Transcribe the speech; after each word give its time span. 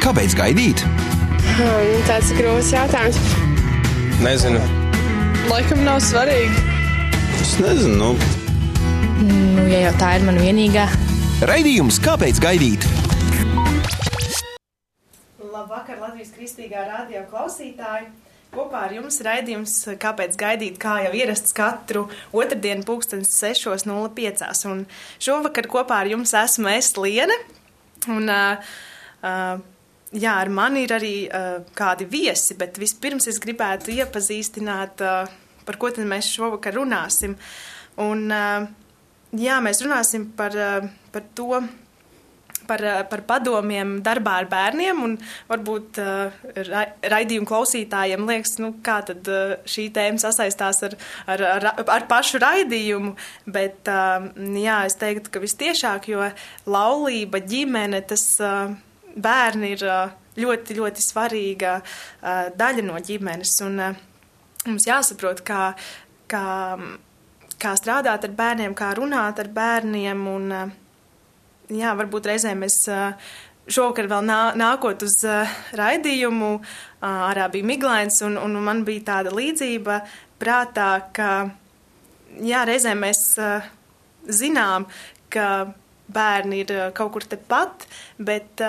Kāpēc 0.00 0.32
gaidīt? 0.38 0.80
Hmm, 1.44 1.90
tāds 2.08 2.30
ir 2.32 2.38
grūts 2.40 2.70
jautājums. 2.72 3.18
Nezinu. 4.24 4.62
Laikam 5.50 5.82
nav 5.84 6.00
svarīgi. 6.00 6.62
Es 7.36 7.58
nezinu. 7.60 7.98
Nu. 8.00 8.30
Nu, 9.28 9.66
ja 9.68 9.82
jau 9.84 9.92
tā 10.00 10.14
ir 10.16 10.24
mana 10.24 10.40
vienīgā. 10.40 10.86
Raidījums 11.50 12.00
Kāpēc 12.00 12.40
gaidīt? 12.40 12.88
Labvakar, 15.44 16.00
Latvijas 16.00 16.32
kristīgā 16.32 16.88
radio 16.88 17.26
klausītāji! 17.28 18.08
Kopā 18.50 18.86
ar 18.88 18.96
jums 18.96 19.20
raidījums, 19.22 19.76
kāpēc 20.00 20.34
gaidīt, 20.40 20.80
kā 20.80 20.96
jau 21.04 21.12
ierasts 21.14 21.54
katru 21.54 22.08
otrdienu, 22.34 22.82
pulkstenis 22.88 23.36
6.05. 23.36 24.48
Un 24.72 24.86
šovakar 25.22 25.68
kopā 25.70 26.00
ar 26.02 26.10
jums 26.16 26.32
esmu 26.34 26.72
es 26.72 26.94
Liene. 26.96 27.36
Un, 28.08 28.30
uh, 28.32 28.72
uh, 29.26 29.60
jā, 30.16 30.32
ar 30.32 30.48
mani 30.48 30.84
ir 30.86 30.94
arī 30.96 31.14
uh, 31.28 31.60
kādi 31.76 32.08
viesi, 32.08 32.56
bet 32.58 32.80
vispirms 32.80 33.28
es 33.28 33.40
gribētu 33.42 33.92
iepazīstināt, 33.92 35.04
uh, 35.04 35.28
par 35.66 35.80
ko 35.80 35.90
tad 35.92 36.08
mēs 36.08 36.30
šovakar 36.32 36.78
runāsim. 36.80 37.36
Un, 38.00 38.24
uh, 38.32 38.64
jā, 39.36 39.60
mēs 39.60 39.84
runāsim 39.84 40.30
par, 40.36 40.56
uh, 40.56 40.88
par 41.12 41.28
to 41.36 41.60
par, 42.70 42.84
eh, 42.86 43.02
par 43.10 43.24
padomiem 43.26 43.98
darbā 44.06 44.36
ar 44.44 44.48
bērniem. 44.50 45.02
Varbūt 45.50 45.98
uh, 46.02 46.36
raidījumu 47.12 47.48
klausītājiem 47.48 48.26
liekas, 48.28 48.56
nu, 48.62 48.72
kā 48.84 49.00
tad 49.06 49.26
uh, 49.30 49.56
šī 49.68 49.88
tēma 49.94 50.22
sasaistās 50.22 50.82
ar, 50.86 50.96
ar, 51.30 51.44
ar, 51.56 51.68
ar 51.98 52.06
pašu 52.10 52.40
raidījumu. 52.42 53.14
Bet 53.50 53.88
jā, 53.88 54.76
es 54.86 54.96
teiktu, 55.00 55.32
ka 55.32 55.42
vistiešāk, 55.42 56.10
jo 56.12 56.26
laulība, 56.70 57.40
ģimene, 57.42 58.02
tas 58.06 58.24
bērni 59.10 59.72
ir 59.74 59.84
ļoti, 60.40 60.76
ļoti 60.78 61.04
svarīga 61.04 61.78
daļa 62.60 62.84
no 62.86 63.00
ģimenes. 63.06 63.56
Un, 63.66 63.80
mums 64.68 64.86
jāsaprot, 64.86 65.42
kā, 65.46 65.72
kā, 66.30 66.44
kā 67.60 67.74
strādāt 67.80 68.28
ar 68.28 68.36
bērniem, 68.42 68.76
kā 68.78 68.92
runāt 68.98 69.42
ar 69.42 69.50
bērniem. 69.56 70.28
Un, 70.36 70.54
jā, 71.74 71.94
varbūt 71.98 72.28
reizēm 72.30 72.64
es 72.66 72.76
šovakar 73.70 74.08
vēl 74.10 74.24
nā, 74.26 74.40
nākot 74.58 75.02
uz 75.06 75.18
raidījumu, 75.78 76.52
ārā 77.06 77.46
bija 77.52 77.68
miglains, 77.70 78.20
un, 78.26 78.38
un 78.40 78.58
man 78.64 78.82
bija 78.86 79.06
tāda 79.12 79.34
līdzība 79.34 80.00
prātā, 80.40 80.90
ka 81.14 81.30
jā, 82.42 82.64
reizēm 82.66 83.04
mēs 83.04 83.22
zinām, 84.40 84.88
ka 85.30 85.46
bērni 86.10 86.64
ir 86.64 86.74
kaut 86.96 87.14
kur 87.14 87.26
tepat, 87.30 87.86
bet 88.18 88.62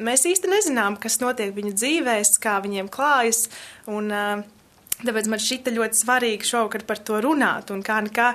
mēs 0.00 0.24
īsti 0.30 0.50
nezinām, 0.50 0.96
kas 1.00 1.20
notiek 1.22 1.52
viņu 1.54 1.74
dzīvēs, 1.76 2.36
kā 2.42 2.58
viņiem 2.64 2.90
klājas. 2.92 3.46
Un, 3.90 4.10
Tāpēc 5.02 5.26
man 5.28 5.42
šķita 5.42 5.72
ļoti 5.74 5.98
svarīgi 5.98 6.46
šovakar 6.48 6.84
par 6.86 7.00
to 7.02 7.18
runāt. 7.24 7.72
Un 7.74 7.82
kā 7.84 7.98
nekā 8.04 8.28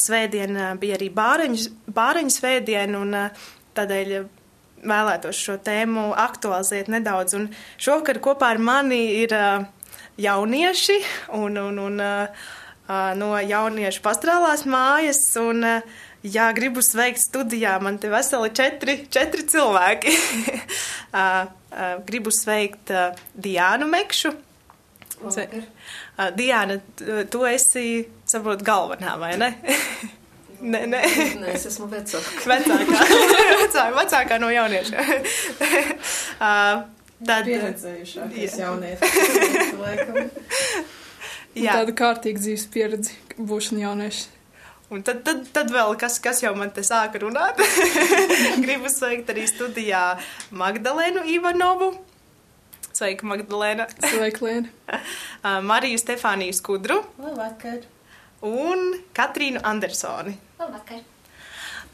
svētdien 0.00 0.56
bija 0.80 0.96
arī 0.96 1.10
bāreņu, 1.12 1.68
bāreņu 1.94 2.32
svētdiena, 2.32 3.02
un 3.02 3.18
tādēļ 3.76 4.14
vēlētos 4.84 5.40
šo 5.40 5.58
tēmu 5.64 6.10
aktualizēt 6.24 6.90
nedaudz. 6.92 7.36
Un 7.38 7.50
šovakar 7.76 8.20
kopā 8.24 8.54
ar 8.54 8.62
mani 8.62 9.02
ir 9.20 9.36
jaunieši 10.20 10.98
un, 11.36 11.60
un, 11.60 11.82
un 11.84 12.02
no 13.20 13.30
jauniešu 13.42 14.02
pastrālās 14.04 14.66
mājas. 14.68 15.26
Un, 15.42 15.68
Jā, 16.24 16.46
gribu 16.56 16.80
sveikt 16.80 17.20
studijā. 17.20 17.74
Man 17.84 17.98
te 18.00 18.08
veseli 18.08 18.48
četri, 18.56 18.94
četri 19.12 19.42
cilvēki. 19.44 20.14
gribu 22.08 22.32
sveikt 22.32 22.88
Diānu 23.36 23.90
Mekšu. 23.92 24.32
Labvakar. 25.22 25.62
Diana, 26.36 26.76
tu 27.30 27.44
esi, 27.48 28.04
saprot, 28.28 28.62
galvenā, 28.66 29.16
vai 29.20 29.36
ne? 29.40 29.50
Nē, 30.64 30.80
nē. 30.88 31.00
nē, 31.42 31.48
es 31.52 31.66
esmu 31.68 31.86
vecāka. 31.92 32.30
Vecākā, 32.48 33.00
vecākā, 33.60 33.90
vecākā 33.98 34.38
no 34.40 34.48
jauniešiem. 34.52 34.98
uh, 36.38 36.76
tad, 37.28 37.44
Pieredzējušākais 37.50 38.54
jaunieši. 38.62 39.04
Jā. 41.64 41.72
Tāda 41.76 41.92
kārtīga 41.94 42.38
dzīves 42.40 42.64
pieredze, 42.72 43.10
būšana 43.36 43.80
jaunieši. 43.84 44.24
Un 44.94 45.02
tad, 45.06 45.18
tad, 45.26 45.38
tad 45.54 45.70
vēl 45.74 45.90
kas, 46.00 46.14
kas 46.22 46.42
jau 46.42 46.54
man 46.58 46.70
te 46.74 46.82
sāka 46.86 47.18
runāt. 47.22 47.56
Gribu 48.64 48.88
sveikt 48.92 49.30
arī 49.32 49.44
studijā 49.50 50.02
Magdalēnu 50.54 51.20
Ivanovu. 51.36 51.88
Sveika, 52.94 53.26
Magdalēna. 53.26 53.88
Sveika, 54.12 54.44
Lēna. 54.46 55.00
Mariju 55.70 55.98
Stefāniju 55.98 56.54
Skudru. 56.54 57.00
Labvakar. 57.18 57.82
Un 58.46 58.94
Katrīnu 59.16 59.62
Andersoni. 59.66 60.36
Labvakar. 60.60 61.02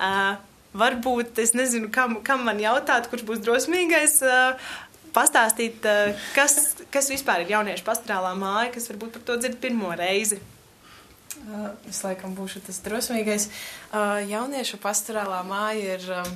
Uh, 0.00 0.36
varbūt 0.76 1.40
es 1.40 1.54
nezinu, 1.56 1.88
kam, 1.94 2.18
kam 2.26 2.44
man 2.44 2.60
jautāt, 2.60 3.08
kurš 3.08 3.24
būs 3.28 3.40
drosmīgais. 3.46 4.18
Uh, 4.24 4.70
pastāstīt, 5.16 5.80
uh, 5.88 6.12
kas, 6.36 6.76
kas 6.92 7.08
vispār 7.12 7.46
ir 7.46 7.54
jauniešu 7.56 7.86
pastrālā 7.86 8.34
māja, 8.38 8.68
kas 8.76 8.90
varbūt 8.92 9.16
par 9.16 9.24
to 9.30 9.40
dzird 9.40 9.56
pirmo 9.62 9.94
reizi. 9.96 10.40
Uh, 11.40 11.70
es 11.88 12.02
laikam 12.04 12.36
būšu 12.36 12.60
tas 12.66 12.82
drosmīgais. 12.84 13.48
Uh, 13.88 14.20
jauniešu 14.28 14.76
pastorālā 14.82 15.40
māja 15.48 15.96
ir 15.96 16.08
um, 16.20 16.34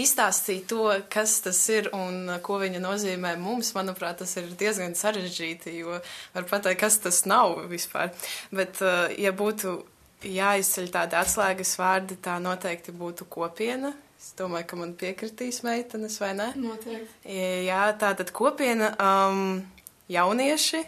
izstāstīt 0.00 0.66
to, 0.70 0.88
kas 1.12 1.38
tas 1.44 1.60
ir 1.72 1.90
un 1.94 2.36
ko 2.44 2.58
viņa 2.62 2.82
nozīmē 2.82 3.34
mums, 3.40 3.72
manuprāt, 3.76 4.20
tas 4.22 4.36
ir 4.40 4.50
diezgan 4.58 4.96
sarežģīti, 4.98 5.74
jo 5.80 5.98
var 6.34 6.48
pateikt, 6.50 6.80
kas 6.82 6.98
tas 7.02 7.24
nav 7.30 7.64
vispār. 7.70 8.14
Bet, 8.54 8.82
eh, 8.82 9.14
ja 9.26 9.32
būtu 9.32 9.76
jāizceļ 10.24 10.90
tādi 10.94 11.18
atslēgas 11.18 11.76
vārdi, 11.78 12.18
tā 12.22 12.38
noteikti 12.42 12.94
būtu 12.96 13.28
kopiena. 13.30 13.92
Es 14.18 14.32
domāju, 14.38 14.66
ka 14.70 14.76
man 14.80 14.94
piekritīs 14.96 15.60
meitenes, 15.66 16.16
vai 16.22 16.32
ne? 16.38 16.48
Noteikti. 16.56 17.34
Jā, 17.66 17.84
tā 18.00 18.14
tad 18.16 18.32
kopiena 18.32 18.94
um, 18.96 19.60
jaunieši. 20.08 20.80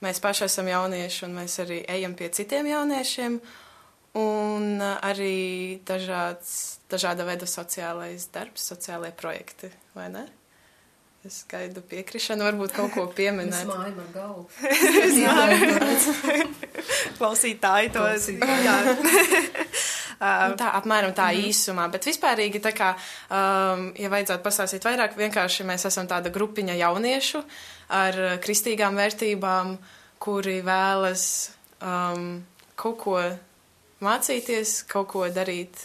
Mēs 0.00 0.18
paši 0.24 0.46
esam 0.48 0.68
jaunieši 0.70 1.26
un 1.26 1.36
mēs 1.38 1.58
arī 1.62 1.82
ejam 1.92 2.16
pie 2.18 2.30
citiem 2.34 2.66
jauniešiem. 2.70 3.36
Un 4.18 4.80
arī 4.82 5.78
dažāds 5.86 6.80
dažāda 6.90 7.26
veida 7.28 7.46
sociālais 7.46 8.26
darbs, 8.34 8.66
sociālai 8.72 9.12
projekti, 9.16 9.70
vai 9.94 10.08
ne? 10.12 10.26
Es 11.20 11.42
gaidu 11.44 11.82
piekrišanu, 11.84 12.46
varbūt 12.48 12.72
kaut 12.72 12.94
ko 12.94 13.04
pieminēt. 13.18 13.60
Es 13.60 13.68
māju 13.68 13.92
man 13.98 14.10
galvu. 14.14 14.46
Klausītāji 17.18 17.92
to 17.96 18.06
jā. 18.64 18.76
Um, 20.20 20.52
tā 20.52 20.66
apmēram 20.76 21.14
tā 21.16 21.30
mm 21.30 21.36
-hmm. 21.36 21.48
īsumā, 21.48 21.90
bet 21.90 22.04
vispārīgi 22.04 22.60
tā 22.60 22.72
kā, 22.76 22.90
um, 23.32 23.94
ja 23.96 24.08
vajadzētu 24.12 24.42
pastāstīt 24.44 24.84
vairāk, 24.84 25.16
vienkārši 25.16 25.64
mēs 25.64 25.86
esam 25.86 26.06
tāda 26.06 26.28
grupiņa 26.28 26.74
jauniešu 26.76 27.40
ar 27.88 28.14
kristīgām 28.44 29.00
vērtībām, 29.00 29.78
kuri 30.18 30.60
vēlas 30.60 31.50
um, 31.80 32.44
kaut 32.76 32.98
ko 32.98 33.16
mācīties, 34.04 34.80
kaut 34.90 35.10
ko 35.12 35.26
darīt 35.32 35.80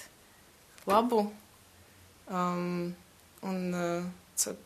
labu. 0.89 1.25
Um, 2.25 2.93
un 3.45 3.59
uh, 3.77 4.07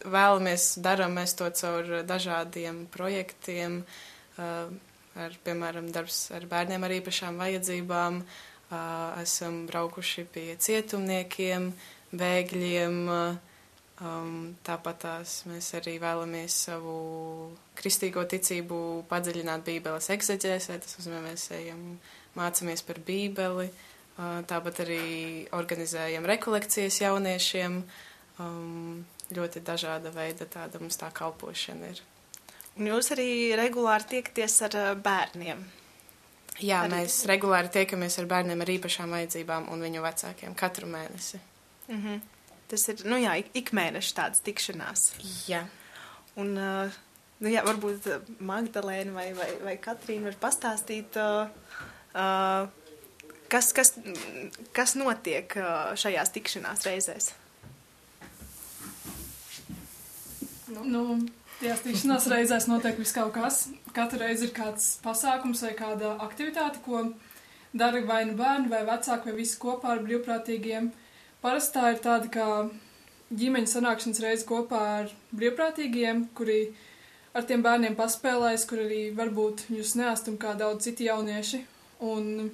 vēlamies, 0.05 0.75
darām 0.83 1.17
mēs 1.19 1.35
to 1.39 1.49
caur 1.59 2.03
dažādiem 2.07 2.85
projektiem, 2.93 3.81
uh, 4.37 4.69
ar, 5.19 5.35
piemēram, 5.43 5.91
darbs 5.95 6.29
ar 6.35 6.47
bērniem 6.49 6.85
ar 6.85 6.95
īpašām 6.99 7.41
vajadzībām. 7.41 8.23
Uh, 8.69 9.21
esam 9.23 9.63
braukuši 9.69 10.27
pie 10.29 10.49
cietumniekiem, 10.61 11.71
bēgļiem. 12.13 12.99
Um, 13.99 14.35
tāpat 14.63 15.01
tās 15.03 15.31
mēs 15.49 15.73
arī 15.75 15.97
vēlamies 15.99 16.53
savu 16.69 16.93
kristīgo 17.75 18.23
ticību 18.31 18.77
padziļināt 19.09 19.65
Bībeles 19.65 20.07
ekseģēsē. 20.15 20.77
Tas 20.85 20.95
nozīmē, 20.99 21.19
mēs 21.25 21.49
ejam, 21.57 21.81
mācāmies 22.39 22.83
par 22.87 23.01
Bībeli. 23.05 23.69
Tāpat 24.19 24.81
arī 24.83 25.03
organizējam 25.55 26.25
rekolekcijas 26.27 26.99
jauniešiem. 27.05 27.79
Um, 28.39 29.05
ļoti 29.35 29.61
dažāda 29.65 30.11
veida 30.15 30.47
tāda 30.49 30.79
mums 30.81 30.97
tā 30.99 31.09
kalpošana 31.15 31.91
ir. 31.93 32.01
Un 32.79 32.87
jūs 32.87 33.11
arī 33.15 33.29
regulāri 33.59 34.07
tiekties 34.15 34.55
ar 34.69 34.77
bērniem? 35.03 35.61
Jā, 36.59 36.83
arī... 36.83 36.97
mēs 36.97 37.21
regulāri 37.29 37.71
tiekamies 37.73 38.17
ar 38.21 38.27
bērniem 38.31 38.63
ar 38.63 38.71
īpašām 38.75 39.15
vajadzībām 39.15 39.69
un 39.73 39.83
viņu 39.83 40.03
vecākiem 40.03 40.55
katru 40.59 40.89
mēnesi. 40.91 41.39
Mm 41.89 42.01
-hmm. 42.03 42.21
Tas 42.69 42.87
ir, 42.89 43.05
nu 43.05 43.17
jā, 43.17 43.37
ik, 43.39 43.47
ik 43.53 43.71
mēneši 43.73 44.15
tāds 44.15 44.41
tikšanās. 44.45 45.13
Jā. 45.47 45.63
Un, 46.35 46.53
nu 47.39 47.49
jā, 47.49 47.63
varbūt 47.65 48.09
Magdalēna 48.39 49.13
vai, 49.13 49.33
vai, 49.33 49.49
vai 49.63 49.77
Katrīna 49.77 50.29
var 50.29 50.35
pastāstīt, 50.41 51.17
Kas, 52.13 53.71
kas, 53.73 53.93
kas 54.77 54.95
notiek 54.97 55.53
šajās 55.97 56.33
tikšanās 56.35 56.85
reizēs? 56.85 57.31
Nu, 60.69 61.03
tajās 61.59 61.81
tikšanās 61.85 62.27
reizēs 62.29 62.67
notiek 62.69 62.97
viss 63.01 63.15
kaut 63.15 63.33
kas. 63.33 63.63
Katru 63.93 64.21
reizi 64.21 64.47
ir 64.47 64.53
kāds 64.53 64.91
pasākums 65.03 65.63
vai 65.65 65.73
kāda 65.77 66.13
aktivitāte, 66.25 66.81
ko 66.85 67.07
dara 67.73 68.01
vai 68.05 68.23
nu 68.29 68.35
bērni, 68.37 68.69
vai 68.69 68.83
vecāki, 68.85 69.29
vai 69.29 69.39
visi 69.39 69.57
kopā 69.61 69.95
ar 69.95 70.03
brīvprātīgiem. 70.05 70.91
Parasti 71.41 71.77
tā 71.77 71.93
ir 71.93 72.03
tāda 72.03 72.29
kā 72.33 72.47
ģimeņa 73.39 73.73
sanākšanas 73.73 74.21
reize 74.23 74.45
kopā 74.49 74.83
ar 74.99 75.11
brīvprātīgiem, 75.33 76.27
kuri 76.37 76.59
ar 77.33 77.45
tiem 77.49 77.65
bērniem 77.65 77.97
paspēlēs, 77.97 78.65
kur 78.69 78.81
arī 78.85 79.03
varbūt 79.17 79.67
jūs 79.73 79.95
neesat 79.99 80.31
un 80.31 80.39
kā 80.41 80.55
daudz 80.57 80.89
citi 80.89 81.09
jaunieši. 81.09 81.61
Un 82.05 82.51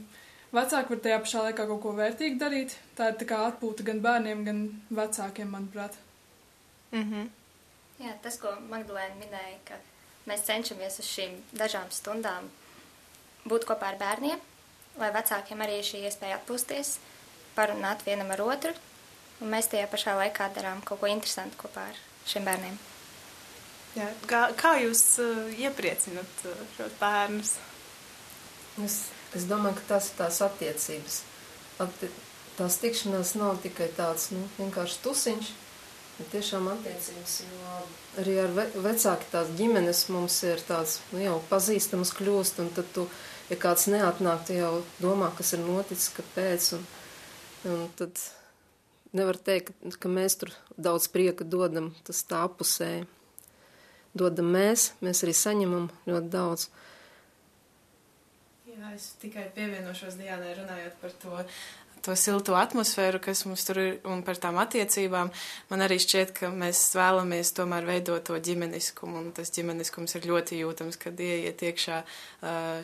vecāki 0.55 0.95
var 0.95 1.01
tajā 1.05 1.21
pašā 1.23 1.43
laikā 1.47 1.67
kaut 1.69 1.81
ko 1.83 1.93
vērtīgu 1.97 2.39
darīt. 2.41 2.77
Tā 2.97 3.11
ir 3.11 3.19
tā 3.21 3.27
kā 3.29 3.41
atpūta 3.49 3.85
gan 3.85 4.01
bērniem, 4.01 4.45
gan 4.47 4.61
vecākiem, 4.89 5.51
manuprāt. 5.51 5.97
Mm 6.91 7.11
-hmm. 7.11 7.29
Jā, 7.99 8.13
tas, 8.21 8.37
ko 8.37 8.51
Magdalēna 8.69 9.15
minēja, 9.19 9.59
ka 9.67 9.75
mēs 10.27 10.45
cenšamies 10.47 10.99
uz 10.99 11.05
šīm 11.05 11.37
dažām 11.53 11.91
stundām 11.91 12.49
būt 13.45 13.65
kopā 13.65 13.93
ar 13.93 13.97
bērniem, 13.97 14.39
lai 14.97 15.11
vecākiem 15.11 15.61
arī 15.61 15.79
šī 15.85 16.01
iespēja 16.09 16.39
atpūsties, 16.39 16.97
parunāt 17.55 18.05
vienam 18.05 18.31
ar 18.31 18.41
otru, 18.41 18.73
un 19.41 19.53
mēs 19.53 19.69
tajā 19.71 19.87
pašā 19.91 20.15
laikā 20.15 20.49
darām 20.55 20.81
kaut 20.81 20.99
ko 20.99 21.07
interesantu 21.07 21.57
kopā 21.57 21.87
ar 21.91 21.95
šiem 22.25 22.43
bērniem. 22.43 22.77
Jā, 23.95 24.09
kā, 24.27 24.41
kā 24.59 24.73
jūs 24.83 25.03
uh, 25.23 25.45
iepriecinat 25.55 26.41
uh, 26.49 26.63
šos 26.75 26.97
bērnus? 26.99 27.53
Es, 28.83 28.97
es 29.37 29.47
domāju, 29.49 29.79
ka 29.79 29.95
tas 29.95 30.09
ir 30.09 30.17
tās 30.19 30.41
attiecības. 30.45 31.19
Atti, 31.83 32.09
tās 32.57 32.79
tikšanās 32.81 33.35
nav 33.39 33.59
tikai 33.63 33.89
tāds 33.97 34.29
nu, 34.35 34.45
vienkārši 34.59 35.01
tusiņš, 35.03 35.51
bet 36.17 36.31
tiešām 36.33 36.69
attiecības. 36.71 37.37
Jo 37.43 37.77
arī 38.21 38.37
ar 38.45 38.53
ve 38.55 38.65
vecāki 38.87 39.27
tās 39.31 39.51
ģimenes 39.57 40.05
mums 40.13 40.37
ir 40.47 40.63
tāds 40.67 40.99
nu, 41.11 41.19
jau 41.23 41.39
pazīstams 41.49 42.13
kļūst, 42.15 42.61
un 42.63 42.71
tad 42.75 42.87
tu, 42.95 43.07
ja 43.51 43.59
kāds 43.59 43.89
neatnāk, 43.91 44.45
tu 44.47 44.55
jau 44.55 44.71
domā, 45.01 45.31
kas 45.37 45.53
ir 45.57 45.65
noticis, 45.65 46.13
kāpēc. 46.15 46.71
Un, 46.77 46.87
un 47.73 47.83
tad 47.99 48.21
nevar 49.15 49.39
teikt, 49.39 49.75
ka, 49.99 50.11
mēs 50.11 50.39
tur 50.39 50.55
daudz 50.77 51.09
prieka 51.11 51.47
dodam, 51.47 51.93
tas 52.07 52.23
tā 52.27 52.45
apusēji 52.47 53.05
dodam 54.15 54.49
mēs, 54.55 54.93
mēs 55.03 55.23
arī 55.25 55.35
saņemam 55.35 55.89
ļoti 56.07 56.31
daudz. 56.31 56.69
Jā, 58.75 58.91
es 58.91 59.13
tikai 59.21 59.47
pievienošos 59.55 60.17
Diānai 60.19 60.51
runājot 60.57 60.95
par 60.99 61.13
to 61.23 61.43
to 62.05 62.13
silto 62.19 62.53
atmosfēru, 62.57 63.19
kas 63.23 63.43
mums 63.49 63.65
tur 63.65 63.79
ir, 63.81 63.87
un 64.09 64.21
par 64.25 64.37
tām 64.41 64.59
attiecībām. 64.61 65.31
Man 65.71 65.83
arī 65.85 65.97
šķiet, 66.01 66.33
ka 66.37 66.51
mēs 66.53 66.81
vēlamies 66.97 67.53
tomēr 67.57 67.87
veidot 67.87 68.25
to 68.27 68.37
ģimeniskumu, 68.47 69.17
un 69.23 69.31
tas 69.35 69.49
ģimeniskums 69.55 70.17
ir 70.19 70.27
ļoti 70.29 70.61
jūtams, 70.61 70.99
kad 71.01 71.19
ieiet 71.21 71.63
iekšā 71.65 71.99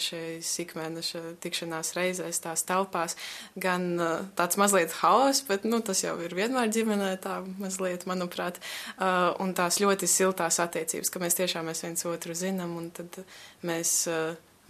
šai 0.01 0.25
sikmēneša 0.45 1.23
tikšanās 1.43 1.93
reizēs, 1.97 2.41
tās 2.41 2.65
telpās. 2.67 3.17
Gan 3.61 3.91
tāds 4.37 4.57
mazliet 4.61 4.95
haos, 5.01 5.43
bet, 5.49 5.67
nu, 5.69 5.83
tas 5.85 6.01
jau 6.05 6.17
ir 6.25 6.35
vienmēr 6.37 6.71
ģimenē 6.73 7.13
tā 7.21 7.39
mazliet, 7.61 8.07
manuprāt, 8.09 8.61
un 8.97 9.57
tās 9.57 9.81
ļoti 9.83 10.09
siltās 10.09 10.61
attiecības, 10.63 11.13
ka 11.13 11.21
mēs 11.21 11.37
tiešām 11.37 11.69
mēs 11.69 11.85
viens 11.85 12.07
otru 12.09 12.37
zinām, 12.37 12.79
un 12.81 12.89
tad 12.95 13.21
mēs 13.67 13.99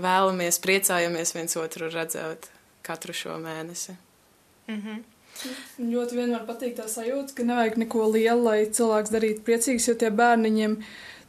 vēlamies, 0.02 0.60
priecājamies 0.64 1.36
viens 1.36 1.58
otru 1.60 1.90
redzēt 1.94 2.50
katru 2.86 3.14
šo 3.14 3.38
mēnesi. 3.42 3.96
Mm 4.68 4.82
-hmm. 4.82 5.02
Ļoti 5.92 6.18
vienmēr 6.18 6.46
patīk 6.46 6.76
tā 6.78 6.86
sajūta, 6.92 7.34
ka 7.36 7.44
nevajag 7.44 7.78
neko 7.82 8.06
lielu, 8.14 8.44
lai 8.44 8.66
cilvēks 8.66 9.14
darītu 9.14 9.42
priecīgs, 9.48 9.88
jo 9.88 9.96
tie 9.96 10.10
bērniņiem 10.10 10.78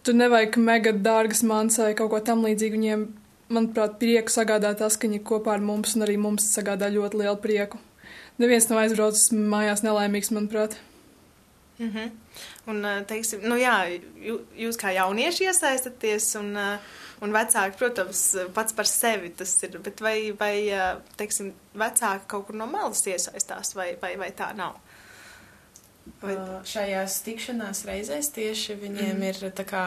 tur 0.03 0.15
nevajag 0.15 0.57
mega 0.57 0.93
dārgas 0.93 1.43
mans 1.43 1.79
vai 1.79 1.95
kaut 1.95 2.11
ko 2.11 2.21
tam 2.21 2.45
līdzīgu. 2.45 2.79
Viņiem, 2.79 3.07
manuprāt, 3.49 3.99
prieku 3.99 4.35
sagādā 4.35 4.75
tas, 4.79 4.97
ka 4.97 5.09
viņi 5.09 5.23
kopā 5.29 5.55
ar 5.55 5.61
mums 5.61 5.97
un 5.97 6.03
arī 6.03 6.17
mums 6.17 6.49
sagādā 6.57 6.91
ļoti 6.93 7.23
lielu 7.23 7.37
prieku. 7.37 7.79
Neviens 8.39 8.69
nav 8.69 8.79
aizbraucis 8.79 9.31
mājās 9.33 9.85
nelaimīgs, 9.87 10.33
manuprāt. 10.35 10.77
Mm 11.79 11.91
-hmm. 11.91 12.11
Un, 12.67 12.87
teiksim, 13.07 13.41
nu 13.43 13.57
jā, 13.57 14.01
jūs 14.57 14.77
kā 14.79 14.93
jaunieši 14.95 15.45
iesaistaties 15.45 16.35
un 16.37 16.57
uh, 16.57 16.79
Un 17.23 17.31
vecāki, 17.31 17.79
protams, 17.79 18.21
pats 18.55 18.75
par 18.75 18.89
sevi 18.91 19.31
tas 19.39 19.53
ir, 19.63 19.77
bet 19.85 20.01
vai, 20.03 20.17
vai 20.35 20.57
teiksim, 21.21 21.53
vecāki 21.79 22.27
kaut 22.33 22.49
kur 22.49 22.59
no 22.59 22.67
malas 22.71 23.05
iesaistās, 23.07 23.77
vai, 23.79 23.93
vai, 24.03 24.17
vai 24.19 24.33
tā 24.35 24.51
nav? 24.59 24.81
Vai... 26.23 26.35
Šajās 26.67 27.21
tikšanās 27.23 27.85
reizēs 27.87 28.33
tieši 28.35 28.75
viņiem 28.81 29.15
mm. 29.21 29.29
ir 29.29 29.55
tā 29.55 29.67
kā, 29.69 29.85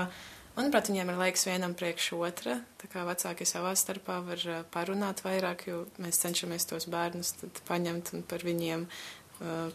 manuprāt, 0.56 0.88
viņiem 0.92 1.12
ir 1.12 1.20
laiks 1.20 1.44
vienam 1.50 1.76
priekš 1.76 2.14
otra, 2.16 2.56
tā 2.80 2.88
kā 2.92 3.04
vecāki 3.08 3.48
savā 3.50 3.74
starpā 3.76 4.22
var 4.24 4.48
parunāt 4.72 5.26
vairāk, 5.26 5.68
jo 5.68 5.84
mēs 6.00 6.22
cenšamies 6.24 6.70
tos 6.72 6.88
bērnus 6.92 7.36
paņemt 7.68 8.14
un 8.16 8.24
par 8.32 8.48
viņiem 8.48 8.88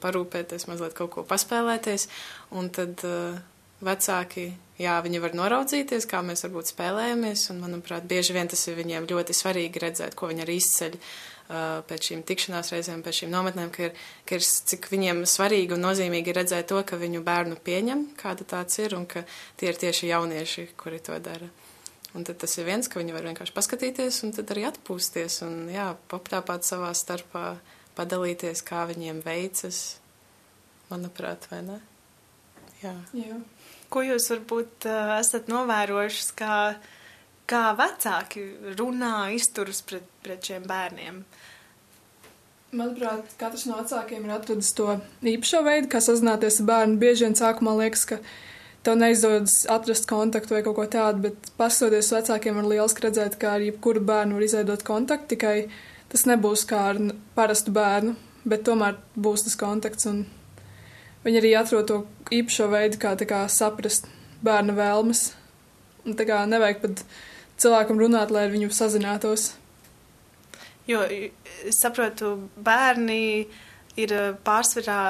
parūpēties, 0.01 0.65
mazliet 0.71 0.97
kaut 0.97 1.13
ko 1.13 1.29
paspēlēties, 1.29 2.09
un 2.56 2.73
tad 2.73 3.05
vecāki, 3.85 4.49
jā, 4.81 4.97
viņi 5.05 5.21
var 5.23 5.35
noraudzīties, 5.37 6.06
kā 6.11 6.23
mēs 6.25 6.44
varbūt 6.47 6.73
spēlējamies, 6.73 7.49
un, 7.53 7.61
manuprāt, 7.65 8.06
bieži 8.09 8.37
vien 8.37 8.49
tas 8.50 8.62
ir 8.69 8.79
viņiem 8.79 9.09
ļoti 9.11 9.37
svarīgi 9.37 9.82
redzēt, 9.82 10.17
ko 10.19 10.31
viņi 10.31 10.44
arī 10.44 10.56
izceļ 10.61 10.97
uh, 10.97 11.81
pēc 11.91 12.11
šīm 12.11 12.25
tikšanās 12.29 12.73
reizēm, 12.75 13.05
pēc 13.05 13.23
šīm 13.23 13.32
nometnēm, 13.35 13.73
ka 13.75 13.88
ir, 13.88 14.05
ka 14.29 14.38
ir, 14.38 14.47
cik 14.73 14.91
viņiem 14.93 15.25
svarīgi 15.29 15.77
un 15.77 15.85
nozīmīgi 15.85 16.37
redzēt 16.37 16.71
to, 16.73 16.81
ka 16.87 17.00
viņu 17.00 17.23
bērnu 17.27 17.61
pieņem, 17.67 18.06
kāda 18.21 18.47
tāds 18.56 18.81
ir, 18.82 18.97
un 18.99 19.09
ka 19.11 19.25
tie 19.61 19.73
ir 19.73 19.81
tieši 19.81 20.12
jaunieši, 20.15 20.71
kuri 20.81 21.03
to 21.05 21.19
dara. 21.23 21.50
Un 22.11 22.25
tad 22.27 22.41
tas 22.43 22.56
ir 22.59 22.67
viens, 22.67 22.88
ka 22.91 22.99
viņi 22.99 23.15
var 23.15 23.29
vienkārši 23.29 23.55
paskatīties 23.55 24.25
un 24.27 24.32
tad 24.35 24.50
arī 24.50 24.65
atpūsties 24.67 25.44
un, 25.47 25.61
jā, 25.71 25.93
papļāpāt 26.11 26.67
savā 26.67 26.91
starpā, 26.99 27.53
padalīties, 27.99 28.65
kā 28.67 28.82
viņiem 28.91 29.21
veicas, 29.23 30.00
manuprāt, 30.91 31.47
vai 31.53 31.62
ne? 31.69 31.79
Jā. 32.81 32.94
jā. 33.15 33.37
Ko 33.91 34.03
jūs 34.07 34.29
varbūt 34.31 34.87
esat 35.19 35.49
novērojuši, 35.51 36.27
kā, 36.39 36.57
kā 37.51 37.63
vecāki 37.79 38.45
runā, 38.79 39.33
izturas 39.35 39.83
pret, 39.87 40.07
pret 40.23 40.47
šiem 40.47 40.69
bērniem? 40.71 41.25
Manuprāt, 42.71 43.33
katrs 43.41 43.67
no 43.67 43.81
vecākiem 43.81 44.29
ir 44.29 44.37
atradis 44.37 44.71
to 44.79 44.93
īpašo 45.27 45.65
veidu, 45.67 45.91
kā 45.91 45.99
sazināties 46.05 46.61
ar 46.63 46.69
bērnu. 46.69 47.01
Bieži 47.03 47.27
vien 47.27 47.35
sākumā 47.35 47.75
liekas, 47.81 48.05
ka 48.07 48.21
tev 48.87 49.01
neizdodas 49.01 49.65
atrast 49.67 50.06
kontaktu 50.11 50.55
vai 50.55 50.63
kaut 50.63 50.79
ko 50.79 50.87
tādu, 50.87 51.27
bet 51.27 51.51
pastoties 51.59 52.13
vecākiem 52.15 52.61
var 52.61 52.69
lieliski 52.70 53.09
redzēt, 53.09 53.41
ka 53.43 53.56
ar 53.56 53.65
jebkuru 53.67 54.05
bērnu 54.06 54.39
var 54.39 54.47
izveidot 54.47 54.87
kontaktu, 54.87 55.35
tikai 55.35 55.56
tas 56.13 56.29
nebūs 56.31 56.63
kā 56.70 56.85
ar 56.93 57.03
parastu 57.35 57.75
bērnu, 57.75 58.15
bet 58.47 58.63
tomēr 58.70 59.03
būs 59.19 59.49
tas 59.49 59.59
kontakts 59.59 60.06
un 60.06 60.23
Viņi 61.24 61.41
arī 61.43 61.50
atrod 61.58 61.89
to 61.89 61.98
īpašo 62.32 62.70
veidu, 62.72 63.00
kā, 63.00 63.12
kā 63.29 63.43
saprast 63.53 64.08
bērna 64.44 64.72
vēlmes. 64.77 65.31
Un 66.08 66.17
tā 66.17 66.24
kā 66.29 66.41
nevajag 66.48 66.81
pat 66.81 67.03
cilvēkam 67.60 68.00
runāt, 68.00 68.32
lai 68.32 68.46
ar 68.46 68.55
viņu 68.55 68.70
sazinātos. 68.72 69.50
Jo 70.89 71.03
es 71.05 71.77
saprotu, 71.77 72.32
bērni 72.56 73.20
ir 74.00 74.15
eh, 74.17 74.31
pārsvarā 74.46 75.00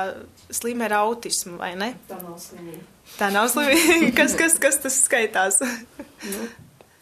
slimi 0.50 0.88
ar 0.88 0.96
autismu, 1.04 1.60
vai 1.60 1.76
ne? 1.78 1.92
Tā 2.08 2.18
nav 2.24 2.40
slimība. 2.42 2.82
Tā 3.14 3.28
nav 3.30 3.46
slimība. 3.52 4.10
kas, 4.18 4.34
kas, 4.38 4.58
kas 4.60 4.80
tas 4.82 4.98
skaitās? 5.04 5.60
nu, 5.62 6.48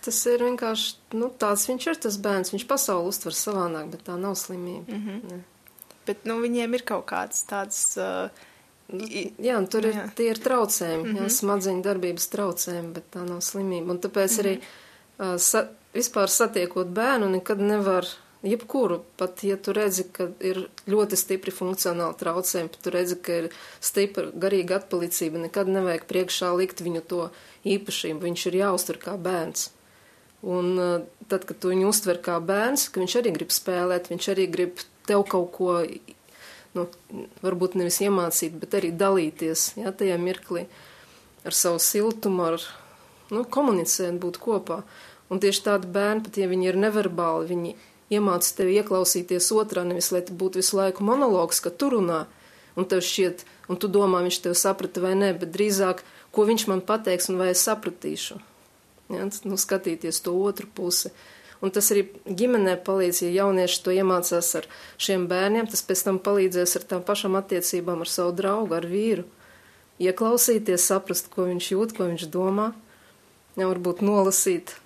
tas 0.04 0.20
ir 0.28 0.44
vienkārši 0.44 1.16
nu, 1.16 1.30
tāds, 1.40 1.64
viņš 1.70 1.88
ir 1.88 2.02
tas 2.04 2.20
bērns, 2.28 2.52
viņš 2.52 2.68
pasauli 2.68 3.08
uztver 3.08 3.36
savādāk, 3.36 3.88
bet 3.96 4.04
tā 4.10 4.18
nav 4.20 4.36
slimība. 4.36 4.92
Mm 4.92 5.08
-hmm. 5.08 5.32
Ne. 5.32 5.40
Bet 6.04 6.28
nu, 6.28 6.38
viņiem 6.44 6.76
ir 6.76 6.84
kaut 6.84 7.08
kādas 7.08 7.40
tādas. 7.48 7.96
Uh, 7.96 8.28
Nu, 8.28 8.47
jā, 8.88 9.56
un 9.58 9.66
tur 9.68 9.88
ir, 9.88 9.96
jā. 9.98 10.06
tie 10.16 10.30
ir 10.32 10.40
traucējumi, 10.42 11.02
mm 11.02 11.08
-hmm. 11.08 11.16
jā, 11.16 11.26
mhm. 11.26 11.34
smadzeņu 11.38 11.82
darbības 11.82 12.28
traucējumi, 12.34 12.92
bet 12.92 13.10
tā 13.14 13.24
nav 13.28 13.40
slimība. 13.44 13.90
Un 13.90 13.98
tāpēc 13.98 14.30
mm 14.32 14.38
-hmm. 14.38 14.46
arī 14.46 14.54
uh, 14.58 15.36
sa, 15.36 15.68
vispār 15.94 16.28
satiekot 16.28 16.86
bērnu, 16.86 17.28
nekad 17.28 17.60
nevar, 17.60 18.06
jebkuru, 18.42 19.02
pat 19.16 19.44
ja 19.44 19.56
tu 19.56 19.72
redzi, 19.72 20.04
ka 20.12 20.28
ir 20.40 20.68
ļoti 20.86 21.16
stipri 21.16 21.50
funkcionāli 21.50 22.14
traucējumi, 22.18 22.68
pat 22.68 22.82
tu 22.82 22.90
redzi, 22.90 23.16
ka 23.16 23.32
ir 23.32 23.48
stipra 23.80 24.30
garīga 24.34 24.76
atpalicība, 24.76 25.38
nekad 25.38 25.68
nevajag 25.68 26.04
priekšā 26.06 26.56
likt 26.56 26.80
viņu 26.80 27.00
to 27.00 27.30
īpašību, 27.64 28.20
viņš 28.20 28.46
ir 28.46 28.54
jāuztur 28.54 28.96
kā 28.96 29.16
bērns. 29.16 29.70
Un 30.42 30.78
uh, 30.78 31.00
tad, 31.28 31.44
kad 31.44 31.58
tu 31.58 31.68
viņu 31.68 31.88
uztver 31.88 32.20
kā 32.22 32.40
bērns, 32.40 32.88
ka 32.88 33.00
viņš 33.00 33.16
arī 33.16 33.32
grib 33.32 33.50
spēlēt, 33.50 34.08
viņš 34.08 34.28
arī 34.28 34.46
grib 34.46 34.78
tev 35.08 35.24
kaut 35.26 35.52
ko 35.52 35.82
nu, 36.78 37.26
varbūt 37.42 37.76
nevis 37.78 38.00
iemācīt, 38.04 38.56
bet 38.60 38.78
arī 38.78 38.92
dalīties 38.94 39.72
jā, 39.80 39.92
tajā 39.92 40.16
mirklī 40.22 40.66
ar 41.46 41.56
savu 41.56 41.80
siltumu, 41.82 42.48
ar 42.52 42.64
nu, 43.34 43.44
komunicēt, 43.44 44.18
būt 44.22 44.40
kopā. 44.42 44.82
Un 45.28 45.42
tieši 45.42 45.64
tādi 45.66 45.90
bērni, 45.92 46.24
pat 46.24 46.38
ja 46.40 46.48
viņi 46.48 46.70
ir 46.70 46.80
neverbāli, 46.80 47.50
viņi 47.50 47.74
iemāca 48.16 48.54
tevi 48.60 48.78
ieklausīties 48.80 49.50
otrā, 49.52 49.84
nevis 49.84 50.10
lai 50.14 50.22
būtu 50.24 50.62
visu 50.62 50.78
laiku 50.78 51.04
monologs, 51.04 51.60
ka 51.60 51.70
tu 51.70 51.90
runā, 51.92 52.22
un 52.78 52.88
tev 52.88 53.02
šķiet, 53.04 53.44
un 53.68 53.80
tu 53.80 53.90
domā, 53.92 54.22
viņš 54.24 54.40
tev 54.46 54.56
saprata 54.56 55.02
vai 55.04 55.14
nē, 55.18 55.34
bet 55.40 55.52
drīzāk, 55.52 56.04
ko 56.32 56.46
viņš 56.48 56.68
man 56.70 56.84
pateiks 56.84 57.28
un 57.32 57.40
vai 57.40 57.52
es 57.52 57.64
sapratīšu. 57.68 58.38
Ja, 59.12 59.24
nu, 59.48 59.56
skatīties 59.56 60.20
to 60.24 60.34
otru 60.44 60.68
pusi. 60.68 61.12
Un 61.58 61.72
tas 61.74 61.88
arī 61.90 62.04
ģimenē 62.22 62.76
palīdz, 62.86 63.24
ja 63.24 63.30
jaunieši 63.40 63.80
to 63.82 63.94
iemācās 63.94 64.50
ar 64.60 64.68
šiem 65.02 65.26
bērniem, 65.30 65.66
tas 65.70 65.82
pēc 65.82 66.04
tam 66.06 66.20
palīdzēs 66.22 66.76
ar 66.78 66.84
tām 66.92 67.02
pašām 67.06 67.38
attiecībām 67.40 68.04
ar 68.04 68.10
savu 68.12 68.36
draugu, 68.38 68.76
ar 68.78 68.86
vīru. 68.86 69.24
Ieklausīties, 69.98 70.84
saprast, 70.86 71.32
ko 71.32 71.48
viņš 71.48 71.72
jūt, 71.72 71.96
ko 71.96 72.06
viņš 72.12 72.28
domā, 72.30 72.70
ja 73.58 73.66
varbūt 73.66 74.04
nolasīt 74.06 74.76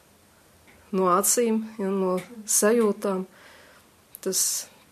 no 0.97 1.11
acīm, 1.12 1.67
ja, 1.76 1.91
no 1.93 2.17
sajūtām. 2.49 3.26
Tas, 4.25 4.41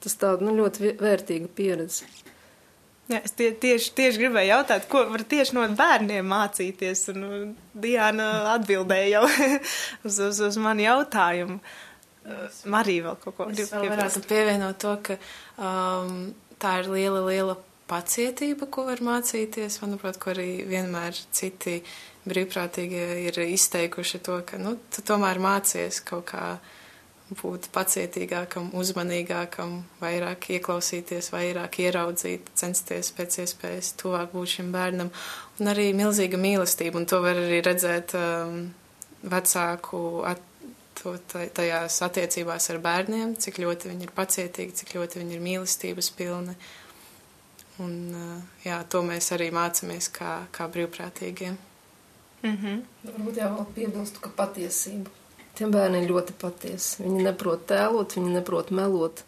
tas 0.04 0.16
tāda 0.20 0.44
nu, 0.44 0.52
ļoti 0.60 0.98
vērtīga 1.00 1.48
pieredze. 1.56 2.08
Jā, 3.10 3.18
es 3.26 3.34
tie, 3.34 3.50
tieši, 3.58 3.90
tieši 3.98 4.20
gribēju 4.22 4.52
jautāt, 4.52 4.84
ko 4.90 5.02
var 5.10 5.24
tieši 5.26 5.56
no 5.56 5.64
bērniem 5.78 6.26
mācīties, 6.30 7.08
un 7.10 7.54
Diana 7.74 8.28
atbildēja 8.52 9.08
jau 9.16 9.24
uz, 10.06 10.20
uz, 10.28 10.42
uz 10.46 10.58
mani 10.62 10.86
jautājumu. 10.86 11.58
Marija 12.70 13.08
vēl 13.08 13.16
kaut 13.24 13.36
ko 13.36 13.48
grib 13.48 13.64
piebilst. 13.64 13.82
Es 13.82 13.90
varētu 13.90 14.22
pievienot 14.30 14.78
to, 14.82 14.92
ka 15.08 15.16
um, 15.58 16.14
tā 16.62 16.76
ir 16.82 16.90
liela, 16.92 17.24
liela 17.26 17.56
pacietība, 17.90 18.68
ko 18.70 18.86
var 18.86 19.02
mācīties. 19.02 19.80
Manuprāt, 19.82 20.20
ko 20.22 20.30
arī 20.34 20.62
vienmēr 20.68 21.16
citi 21.34 21.80
brīvprātīgie 22.28 23.06
ir 23.26 23.40
izteikuši 23.48 24.20
to, 24.26 24.38
ka, 24.46 24.60
nu, 24.60 24.76
tu 24.92 25.02
tomēr 25.06 25.40
mācies 25.42 26.02
kaut 26.06 26.28
kā 26.30 26.44
būt 27.38 27.68
pacietīgākam, 27.74 28.70
uzmanīgākam, 28.78 29.76
vairāk 30.00 30.50
ieklausīties, 30.56 31.30
vairāk 31.34 31.80
ieraudzīt, 31.84 32.50
censties 32.58 33.12
pēc 33.14 33.40
iespējas 33.44 33.92
tuvāk 34.00 34.34
būt 34.34 34.56
šim 34.56 34.72
bērnam. 34.74 35.12
Un 35.60 35.70
arī 35.70 35.90
milzīga 35.96 36.40
mīlestība, 36.40 37.00
un 37.00 37.06
to 37.10 37.20
var 37.22 37.38
arī 37.38 37.60
redzēt 37.66 38.16
um, 38.18 38.64
vecāku 39.22 40.02
at, 40.26 40.42
to, 41.00 41.14
tajās 41.30 42.00
attiecībās 42.06 42.70
ar 42.74 42.82
bērniem, 42.82 43.36
cik 43.38 43.62
ļoti 43.62 43.92
viņi 43.92 44.08
ir 44.08 44.14
pacietīgi, 44.16 44.76
cik 44.82 44.96
ļoti 44.98 45.22
viņi 45.22 45.38
ir 45.38 45.46
mīlestības 45.46 46.10
pilni. 46.18 46.56
Un, 47.80 47.94
uh, 48.12 48.60
jā, 48.66 48.82
to 48.90 49.04
mēs 49.06 49.30
arī 49.36 49.52
mācāmies 49.54 50.10
kā, 50.12 50.40
kā 50.52 50.66
brīvprātīgiem. 50.68 51.56
Mm 52.42 52.56
-hmm. 52.56 52.84
Varbūt 53.04 53.36
jau 53.36 53.66
piebilstu, 53.74 54.20
ka 54.20 54.30
patiesība 54.36 55.19
Tiem 55.58 55.72
bērniem 55.74 56.06
ļoti 56.08 56.36
patiesi. 56.40 57.02
Viņi 57.04 57.26
neprot 57.26 57.66
tēlot, 57.68 58.16
viņi 58.16 58.36
neprot 58.38 58.70
melot. 58.74 59.24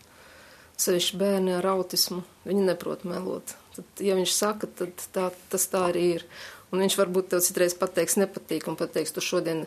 Sevišķi 0.81 1.19
bērni 1.21 1.55
ar 1.59 1.69
autismu, 1.75 2.23
viņi 2.49 2.67
neprot 2.71 3.05
melot. 3.09 3.55
Tad, 3.77 4.03
ja 4.05 4.17
viņš 4.19 4.35
saka, 4.35 4.69
tad 4.81 5.05
tā, 5.15 5.31
tas 5.53 5.67
tā 5.73 5.87
arī 5.91 6.05
ir. 6.19 6.27
Un 6.73 6.81
viņš 6.81 6.97
varbūt 6.99 7.33
tev 7.33 7.43
citreiz 7.45 7.75
pateiks 7.77 8.17
nepatīk 8.21 8.69
un 8.71 8.79
pateiks, 8.81 9.13
tu 9.13 9.25
šodien 9.25 9.67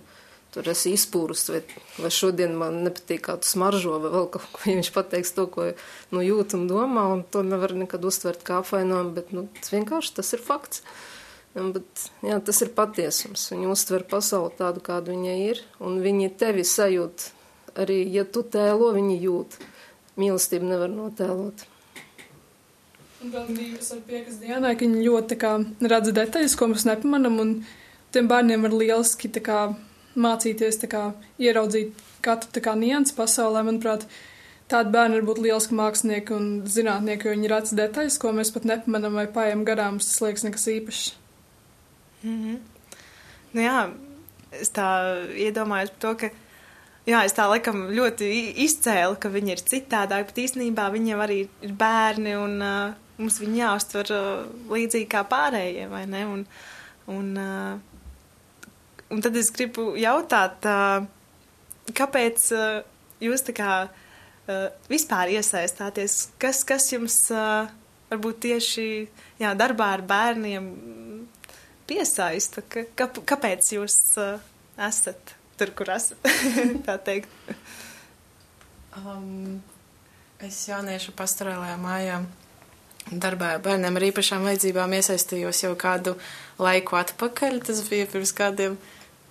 tur 0.55 0.69
esi 0.71 0.93
izpūrus, 0.95 1.43
vai, 1.51 1.61
vai 1.99 2.09
šodien 2.13 2.53
man 2.57 2.79
nepatīk, 2.85 3.25
kā 3.27 3.35
tu 3.41 3.49
smaržo, 3.49 3.97
vai 4.01 4.11
vēl 4.13 4.29
kaut 4.33 4.47
ko. 4.53 4.61
Ja 4.69 4.77
viņš 4.79 4.91
pateiks 4.95 5.35
to, 5.35 5.47
ko 5.51 5.67
nu, 6.15 6.23
jūt 6.23 6.55
un 6.57 6.65
domā, 6.71 7.05
un 7.13 7.25
to 7.27 7.43
nevar 7.45 7.75
nekad 7.77 8.05
uztvert 8.07 8.45
kā 8.47 8.61
apvainojumu, 8.63 9.13
bet 9.17 9.35
nu, 9.35 9.47
tas 9.59 9.73
vienkārši 9.75 10.15
tas 10.19 10.33
ir 10.37 10.43
fakts. 10.45 10.85
Bet, 11.55 12.09
jā, 12.19 12.35
tas 12.43 12.57
ir 12.65 12.73
patiesums. 12.75 13.45
Viņi 13.53 13.69
uztver 13.71 14.03
pasauli 14.11 14.51
tādu, 14.57 14.81
kāda 14.83 15.13
viņa 15.13 15.35
ir, 15.45 15.61
un 15.79 16.01
viņi 16.03 16.33
tevi 16.35 16.65
sajūt. 16.67 17.29
Arī, 17.79 18.01
ja 18.11 18.25
tu 18.27 18.43
tēlo, 18.43 18.91
viņi 18.95 19.15
jūt. 19.23 19.55
Mīlestību 20.19 20.67
nevar 20.67 20.91
notēlot. 20.91 21.63
Un 23.23 23.31
vēl 23.31 23.47
bija 23.55 23.79
ar 23.95 24.03
piekas 24.07 24.37
dienai, 24.43 24.75
ka 24.75 24.83
viņi 24.83 25.07
ļoti 25.07 25.39
kā 25.39 25.55
redz 25.87 26.11
detaļas, 26.19 26.59
ko 26.59 26.67
mēs 26.71 26.83
nepamanam, 26.87 27.39
un 27.39 27.57
tiem 28.11 28.27
bērniem 28.31 28.67
var 28.67 28.75
lieliski 28.75 29.31
kā 29.39 29.63
mācīties 30.19 30.83
kā 30.91 31.07
ieraudzīt 31.39 31.95
katru 32.23 32.63
kā 32.63 32.75
nianses 32.75 33.15
pasaulē. 33.15 33.63
Manuprāt, 33.63 34.03
tādi 34.71 34.91
bērni 34.91 35.21
var 35.21 35.29
būt 35.31 35.45
lieliski 35.47 35.79
mākslinieki 35.79 36.35
un 36.35 36.49
zinātnieki, 36.67 37.29
jo 37.29 37.37
viņi 37.37 37.51
redz 37.55 37.75
detaļas, 37.79 38.19
ko 38.19 38.35
mēs 38.35 38.51
pat 38.55 38.67
nepamanam 38.67 39.15
vai 39.23 39.29
paiem 39.31 39.63
garām. 39.67 40.03
Tas 40.03 40.19
liekas 40.23 40.45
nekas 40.47 40.67
īpašs. 40.75 41.13
Mm 42.25 42.37
-hmm. 42.43 42.59
nu, 43.53 43.61
jā, 43.61 43.79
es 44.51 44.71
tā 44.73 44.87
iedomājos 45.37 45.91
par 45.93 45.99
to, 45.99 46.15
ka 46.15 46.29
jā, 47.05 47.23
es 47.25 47.35
tā 47.37 47.47
laikam 47.49 47.87
ļoti 47.93 48.29
izcēlu, 48.65 49.17
ka 49.21 49.29
viņi 49.29 49.51
ir 49.51 49.61
citādāki, 49.71 50.25
bet 50.31 50.43
īstenībā 50.45 50.89
viņi 50.93 51.11
jau 51.11 51.19
arī 51.25 51.39
ir 51.61 51.73
bērni 51.73 52.35
un 52.35 52.61
uh, 52.61 52.93
mums 53.17 53.39
viņi 53.39 53.61
jāuztver 53.61 54.11
uh, 54.15 54.45
līdzīgi 54.71 55.09
kā 55.11 55.23
pārējie, 55.29 55.87
vai 55.91 56.05
ne? 56.05 56.25
Un, 56.25 56.45
un, 57.07 57.37
uh, 57.37 57.79
un 59.09 59.21
tad 59.21 59.37
es 59.39 59.51
gribu 59.55 59.93
jautāt, 60.01 60.65
uh, 60.65 61.05
kāpēc 61.93 62.49
uh, 62.55 62.81
jūs 63.23 63.45
tā 63.47 63.55
kā 63.55 63.71
uh, 63.85 64.67
vispār 64.89 65.35
iesaistāties? 65.37 66.29
Kas, 66.41 66.63
kas 66.67 66.89
jums 66.91 67.19
uh, 67.33 67.69
varbūt 68.11 68.41
tieši 68.47 68.89
jā, 69.41 69.53
darbā 69.57 69.93
ar 69.97 70.05
bērniem 70.05 70.71
piesaista? 71.89 72.63
Ka, 72.69 72.85
ka, 72.97 73.09
kāpēc 73.33 73.73
jūs 73.77 73.97
uh, 74.21 74.39
esat 74.87 75.35
tur, 75.59 75.71
kur 75.77 75.91
esat? 75.95 76.19
tā 76.87 76.97
teikt. 77.03 77.31
Um, 78.95 79.59
es 80.43 80.65
jauniešu 80.69 81.15
pastorālajā 81.17 81.77
mājā 81.81 82.19
darbā 83.11 83.55
ar 83.55 83.63
bērniem 83.63 83.99
ar 83.99 84.05
īpašām 84.07 84.45
vajadzībām 84.47 84.95
iesaistījos 84.97 85.61
jau 85.65 85.73
kādu 85.79 86.15
laiku 86.61 86.97
atpakaļ. 86.97 87.59
Tas 87.67 87.83
bija 87.89 88.07
pirms 88.09 88.33
kādiem 88.35 88.79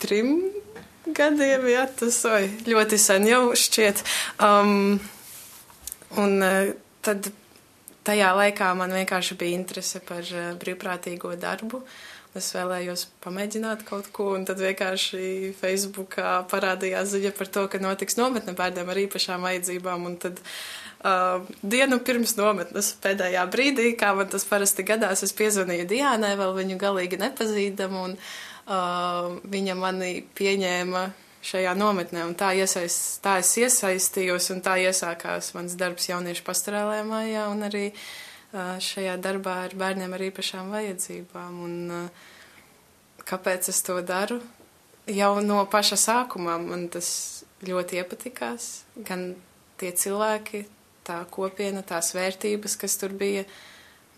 trim 0.02 0.36
gadiem, 1.04 1.66
jā, 1.68 1.84
tas 1.98 2.20
oi, 2.28 2.48
ļoti 2.68 2.98
sen 3.00 3.26
jau 3.28 3.42
šķiet. 3.58 4.04
Um, 4.42 5.00
un 6.20 6.38
uh, 6.44 6.72
tad 7.04 7.28
tajā 8.04 8.30
laikā 8.36 8.70
man 8.78 8.94
vienkārši 8.94 9.36
bija 9.40 9.58
interese 9.58 10.00
par 10.04 10.24
uh, 10.28 10.52
brīvprātīgo 10.60 11.34
darbu. 11.40 11.82
Uh, 11.82 12.13
es 12.38 12.50
vēlējos 12.54 13.06
pamēģināt 13.24 13.84
kaut 13.88 14.08
ko, 14.14 14.32
un 14.36 14.46
tad 14.48 14.60
vienkārši 14.62 15.52
Facebookā 15.58 16.40
parādījās 16.50 17.12
ziņa 17.14 17.34
par 17.38 17.50
to, 17.54 17.66
ka 17.70 17.80
notiks 17.82 18.18
nometne 18.18 18.56
bērniem 18.58 18.90
ar 18.90 19.00
īpašām 19.04 19.46
vajadzībām, 19.46 20.08
un 20.10 20.16
tad 20.22 20.40
uh, 20.42 21.44
dienu 21.62 22.00
pirms 22.04 22.36
nometnes 22.40 22.94
pēdējā 23.04 23.44
brīdī, 23.52 23.92
kā 24.00 24.14
man 24.18 24.30
tas 24.32 24.46
parasti 24.50 24.86
gadās, 24.86 25.22
es 25.26 25.34
piezvanīju 25.38 25.86
Diānai, 25.94 26.34
vēl 26.40 26.56
viņu 26.58 26.80
galīgi 26.82 27.20
nepazīdam, 27.22 28.00
un 28.02 28.16
uh, 28.18 29.36
viņa 29.54 29.78
mani 29.78 30.16
pieņēma 30.34 31.06
šajā 31.44 31.74
nometnē, 31.76 32.24
tā, 32.40 32.54
iesaist, 32.56 33.18
tā 33.24 33.38
es 33.42 33.52
iesaistījos, 33.60 34.48
un 34.54 34.62
tā 34.64 34.78
iesākās 34.86 35.52
mans 35.56 35.74
darbs 35.78 36.08
jauniešu 36.08 36.44
pastorālajā 36.46 37.04
mājā, 37.08 37.48
un 37.52 37.66
arī 37.68 37.88
šajā 38.54 39.16
darbā 39.22 39.56
ar 39.66 39.74
bērniem 39.78 40.12
ar 40.14 40.22
īpašām 40.28 40.70
vajadzībām. 40.74 41.56
Un, 41.66 42.08
kāpēc 43.26 43.70
es 43.72 43.82
to 43.86 43.98
daru? 44.06 44.40
Jau 45.10 45.34
no 45.44 45.60
paša 45.68 45.98
sākuma 46.00 46.56
man 46.62 46.86
tas 46.92 47.08
ļoti 47.64 48.00
iepatikās. 48.00 48.68
Gan 48.96 49.34
tie 49.80 49.92
cilvēki, 49.92 50.64
tā 51.04 51.20
kopiena, 51.32 51.82
tās 51.84 52.14
vērtības, 52.16 52.76
kas 52.80 52.96
tur 53.00 53.12
bija, 53.16 53.44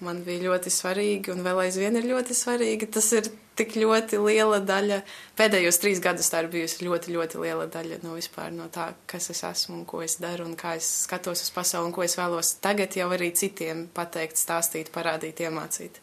man 0.05 0.21
bija 0.27 0.51
ļoti 0.51 0.73
svarīgi 0.73 1.33
un 1.33 1.43
vēl 1.47 1.63
aizvien 1.67 1.97
ir 1.97 2.09
ļoti 2.09 2.37
svarīgi. 2.37 2.89
Tas 2.93 3.09
ir 3.17 3.31
tik 3.57 3.77
ļoti 3.81 4.21
liela 4.21 4.59
daļa. 4.65 5.01
Pēdējos 5.39 5.81
trīs 5.81 6.01
gadus 6.05 6.29
tā 6.33 6.43
ir 6.45 6.51
bijusi 6.53 6.85
ļoti, 6.85 7.15
ļoti 7.17 7.41
liela 7.41 7.67
daļa 7.73 8.01
no 8.05 8.17
vispār 8.17 8.53
no 8.55 8.69
tā, 8.73 8.91
kas 9.09 9.31
es 9.33 9.43
esmu 9.49 9.81
un 9.81 9.85
ko 9.89 10.03
es 10.05 10.19
daru 10.21 10.47
un 10.49 10.57
kā 10.59 10.77
es 10.77 10.89
skatos 11.07 11.47
uz 11.47 11.53
pasauli 11.55 11.89
un 11.89 11.97
ko 11.97 12.05
es 12.05 12.17
vēlos 12.19 12.57
tagad 12.65 12.97
jau 12.99 13.09
arī 13.17 13.33
citiem 13.37 13.87
pateikt, 13.97 14.41
stāstīt, 14.41 14.93
parādīt, 14.95 15.41
iemācīt. 15.47 16.03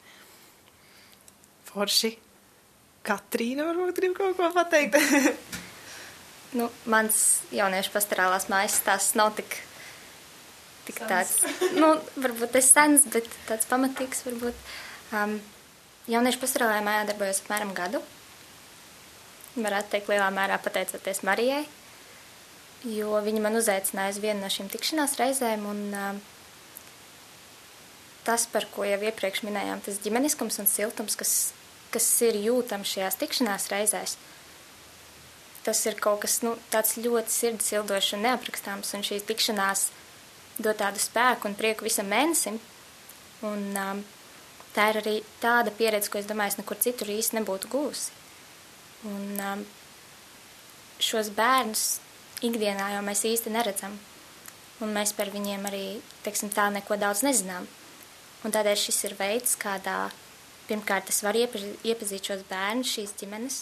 Forši. 1.69 2.15
Katrīna 3.03 3.67
varbūt 3.67 3.99
grib 3.99 4.15
kaut 4.17 4.37
ko 4.39 4.49
pateikt. 4.55 4.97
nu, 6.57 6.69
mans 6.89 7.17
jauniešu 7.53 7.93
pastorālās 7.93 8.47
mājas 8.49 8.79
stāsts 8.79 9.17
nav 9.19 9.33
tik, 9.37 9.57
tik 10.87 10.99
tāds, 11.07 11.37
nu, 11.77 11.93
varbūt 12.19 12.55
tas 12.57 12.71
sens, 12.73 13.07
bet 13.13 13.29
tāds 13.47 13.69
pamatīgs 13.69 14.25
varbūt. 14.27 14.65
Um, 15.13 15.37
Jauniešu 16.11 16.41
pastorālajā 16.41 16.83
mājā 16.83 17.05
darbojos 17.07 17.39
apmēram 17.45 17.71
gadu. 17.77 18.01
Varētu 19.55 19.93
teikt, 19.93 20.09
lielā 20.11 20.27
mērā 20.35 20.57
pateicoties 20.59 21.21
Marijai, 21.23 21.61
jo 22.91 23.21
viņa 23.23 23.43
man 23.45 23.55
uzaicināja 23.55 24.11
uz 24.11 24.19
vienu 24.19 24.43
no 24.43 24.49
šīm 24.51 24.67
tikšanās 24.73 25.15
reizēm. 25.21 25.63
Un, 25.69 25.79
uh, 25.95 26.33
tas, 28.27 28.47
par 28.51 28.67
ko 28.73 28.83
jau 28.87 28.99
iepriekš 28.99 29.45
minējām, 29.47 29.79
tas 29.85 30.01
ģimeniskums 30.03 30.59
un 30.59 30.67
siltums, 30.67 31.15
kas, 31.19 31.53
kas 31.93 32.07
ir 32.27 32.39
jūtams 32.49 32.95
šajās 32.97 33.19
tikšanās 33.21 33.69
reizēs, 33.71 34.17
tas 35.63 35.85
ir 35.87 35.95
kaut 36.03 36.23
kas 36.25 36.41
nu, 36.43 36.57
tāds 36.73 36.97
ļoti 36.99 37.31
sirds 37.31 37.71
sildošs 37.71 38.17
un 38.17 38.25
neaprakstāms. 38.27 38.91
Un 38.97 39.07
šīs 39.07 39.23
tikšanās 39.29 39.87
dod 40.57 40.77
tādu 40.77 41.01
spēku 41.01 41.49
un 41.49 41.57
prieku 41.57 41.87
visam 41.87 42.09
mēnesim. 42.11 42.59
Un, 43.43 43.63
um, 43.75 44.01
tā 44.75 44.89
ir 44.91 44.99
arī 45.01 45.15
tāda 45.41 45.73
pieredze, 45.75 46.11
ko 46.11 46.19
es 46.19 46.29
domāju, 46.29 46.53
es 46.53 46.59
nekur 46.61 46.79
citur 46.79 47.11
īsti 47.11 47.39
nebūtu 47.39 47.71
gūsi. 47.71 48.13
Un 49.09 49.41
um, 49.43 49.63
šos 51.03 51.31
bērnus 51.35 51.99
ikdienā 52.45 52.93
jau 52.95 53.03
mēs 53.05 53.25
īsti 53.27 53.53
neredzam. 53.53 53.97
Un 54.83 54.93
mēs 54.95 55.13
par 55.15 55.31
viņiem 55.31 55.65
arī, 55.69 55.85
teiksim 56.25 56.51
tā, 56.53 56.69
neko 56.73 56.97
daudz 56.99 57.23
nezinām. 57.25 57.67
Un 58.43 58.51
tādēļ 58.51 58.79
šis 58.79 59.03
ir 59.07 59.17
veids, 59.19 59.55
kādā 59.59 60.09
pirmkārt 60.67 61.11
es 61.11 61.21
varu 61.23 61.43
iepazīt 61.43 62.29
šos 62.29 62.43
bērnus, 62.49 62.91
šīs 62.91 63.15
ģimenes, 63.19 63.59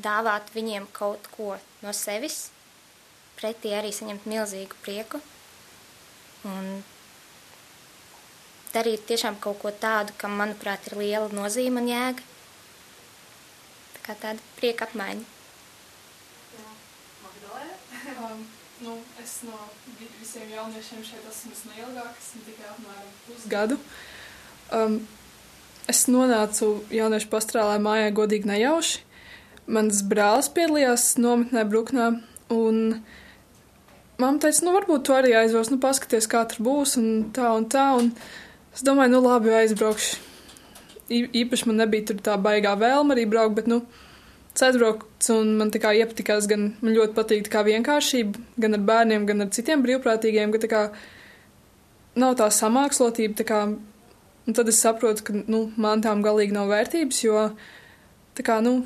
dāvāt 0.00 0.52
viņiem 0.54 0.88
kaut 0.96 1.28
ko 1.34 1.54
no 1.84 1.92
sevis, 1.96 2.50
pretī 3.40 3.72
arī 3.76 3.92
saņemt 3.96 4.28
milzīgu 4.28 4.80
prieku 4.84 5.20
un 6.48 6.70
darīt 8.74 9.04
tiešām 9.08 9.38
kaut 9.42 9.60
ko 9.62 9.72
tādu, 9.74 10.14
kam, 10.20 10.36
manuprāt, 10.40 10.86
ir 10.90 10.98
liela 11.00 11.28
nozīme 11.34 11.82
un 11.82 11.90
jēga. 11.90 12.26
Tā 13.96 14.06
kā 14.06 14.16
tāda 14.24 14.48
prieka 14.58 14.88
apmaiņa. 14.88 15.26
Jā, 16.56 16.72
Magdalē. 17.26 17.68
Um, 18.20 18.42
nu, 18.84 18.96
es 19.22 19.38
no 19.46 19.56
visiem 20.20 20.50
jauniešiem 20.52 21.04
šeit 21.04 21.24
esmu 21.30 21.52
neilgāk, 21.70 22.18
esmu 22.20 22.42
tikai 22.44 22.66
apmēram 22.72 23.14
pusgadu. 23.26 23.78
Um, 24.76 24.98
es 25.90 26.04
nonācu 26.10 26.72
jauniešu 26.94 27.30
pastrālē 27.32 27.78
mājā 27.82 28.10
godīgi 28.16 28.50
nejauši. 28.50 29.00
Mans 29.70 30.02
brālis 30.06 30.50
piedalījās 30.52 31.14
nometnē 31.20 31.64
Bruknā, 31.68 32.10
un 32.50 33.00
mamma 34.20 34.42
teica, 34.42 34.64
nu 34.66 34.74
varbūt 34.76 35.06
tu 35.06 35.14
arī 35.16 35.34
aizvos, 35.40 35.70
nu 35.72 35.80
paskaties, 35.82 36.28
kā 36.30 36.44
tur 36.50 36.64
būs, 36.66 36.96
un 37.00 37.08
tā 37.36 37.50
un 37.56 37.66
tā, 37.70 37.86
un 37.98 38.12
es 38.74 38.84
domāju, 38.86 39.14
nu 39.14 39.22
labi, 39.24 39.52
aizbraukšu. 39.62 40.26
Ī, 41.10 41.24
īpaši 41.42 41.66
man 41.66 41.80
nebija 41.82 42.14
tā 42.22 42.36
baigā 42.38 42.76
vēlma 42.78 43.16
arī 43.16 43.26
braukt, 43.30 43.56
bet, 43.58 43.70
nu, 43.70 43.80
ceturokts, 44.54 45.30
un 45.34 45.54
man 45.58 45.72
tā 45.74 45.80
kā 45.82 45.92
iepatikās 45.98 46.46
gan, 46.50 46.72
man 46.82 46.94
ļoti 46.96 47.16
patīk 47.16 47.46
tā 47.46 47.54
kā 47.54 47.64
vienkāršība, 47.66 48.44
gan 48.62 48.76
ar 48.78 48.84
bērniem, 48.90 49.26
gan 49.28 49.46
ar 49.46 49.50
citiem 49.54 49.82
brīvprātīgiem, 49.84 50.54
ka 50.54 50.62
tā 50.62 50.70
kā 50.70 50.82
nav 52.20 52.36
tā 52.38 52.50
samākslotība, 52.54 53.38
tā 53.40 53.46
kā, 53.48 53.60
un 54.46 54.56
tad 54.56 54.70
es 54.70 54.80
saprotu, 54.82 55.26
ka, 55.26 55.36
nu, 55.50 55.64
man 55.80 56.02
tām 56.04 56.24
galīgi 56.26 56.54
nav 56.56 56.70
vērtības, 56.70 57.22
jo, 57.24 57.46
tā 58.38 58.46
kā, 58.46 58.58
nu, 58.64 58.80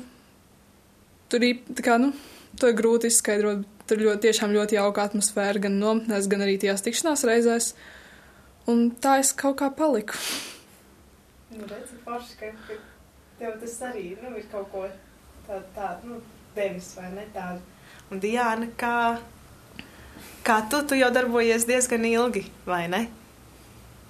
tur 1.29 1.45
ir, 1.45 1.61
tā 1.77 1.85
kā, 1.85 1.97
nu, 2.01 2.13
to 2.59 2.71
ir 2.71 2.77
grūti 2.77 3.11
izskaidrot, 3.11 3.63
tur 3.89 4.01
ļoti, 4.01 4.21
tiešām 4.27 4.53
ļoti 4.55 4.77
jauka 4.79 5.05
atmosfēra 5.09 5.61
gan 5.67 5.79
nometnēs, 5.81 6.29
gan 6.31 6.43
arī 6.45 6.57
tajās 6.61 6.83
tikšanās 6.85 7.25
reizēs, 7.27 7.71
un 8.71 8.89
tā 9.01 9.19
es 9.21 9.33
kaut 9.37 9.59
kā 9.61 9.69
paliku. 9.73 10.17
Nu, 11.55 11.67
redzi, 11.69 11.99
forši, 12.03 12.37
ka, 12.39 12.51
ka 12.67 12.79
tev 13.39 13.59
tas 13.61 13.75
arī, 13.89 14.07
nu, 14.23 14.33
ir 14.39 14.47
kaut 14.51 14.71
ko 14.73 14.85
tādu, 15.47 15.65
tādu, 15.75 16.13
nu, 16.13 16.21
devis 16.55 16.89
vai 16.97 17.11
ne 17.13 17.27
tādu. 17.35 17.61
Un 18.11 18.21
Diāna, 18.21 18.69
kā, 18.79 18.95
kā 20.45 20.57
tu, 20.71 20.81
tu 20.89 20.97
jau 20.97 21.11
darbojies 21.13 21.67
diezgan 21.69 22.07
ilgi, 22.09 22.45
vai 22.67 22.85
ne? 22.91 23.05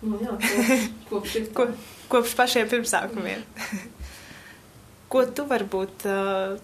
Nu, 0.05 0.19
jā, 0.21 0.37
kopš, 1.09 1.35
kopš, 1.35 1.51
Ko, 1.57 1.67
kopš 2.11 2.35
pašiem 2.37 2.71
pirmsākumiem. 2.71 3.43
Ko 5.11 5.23
tu 5.31 5.45
varbūt 5.47 6.07
uh, 6.09 6.57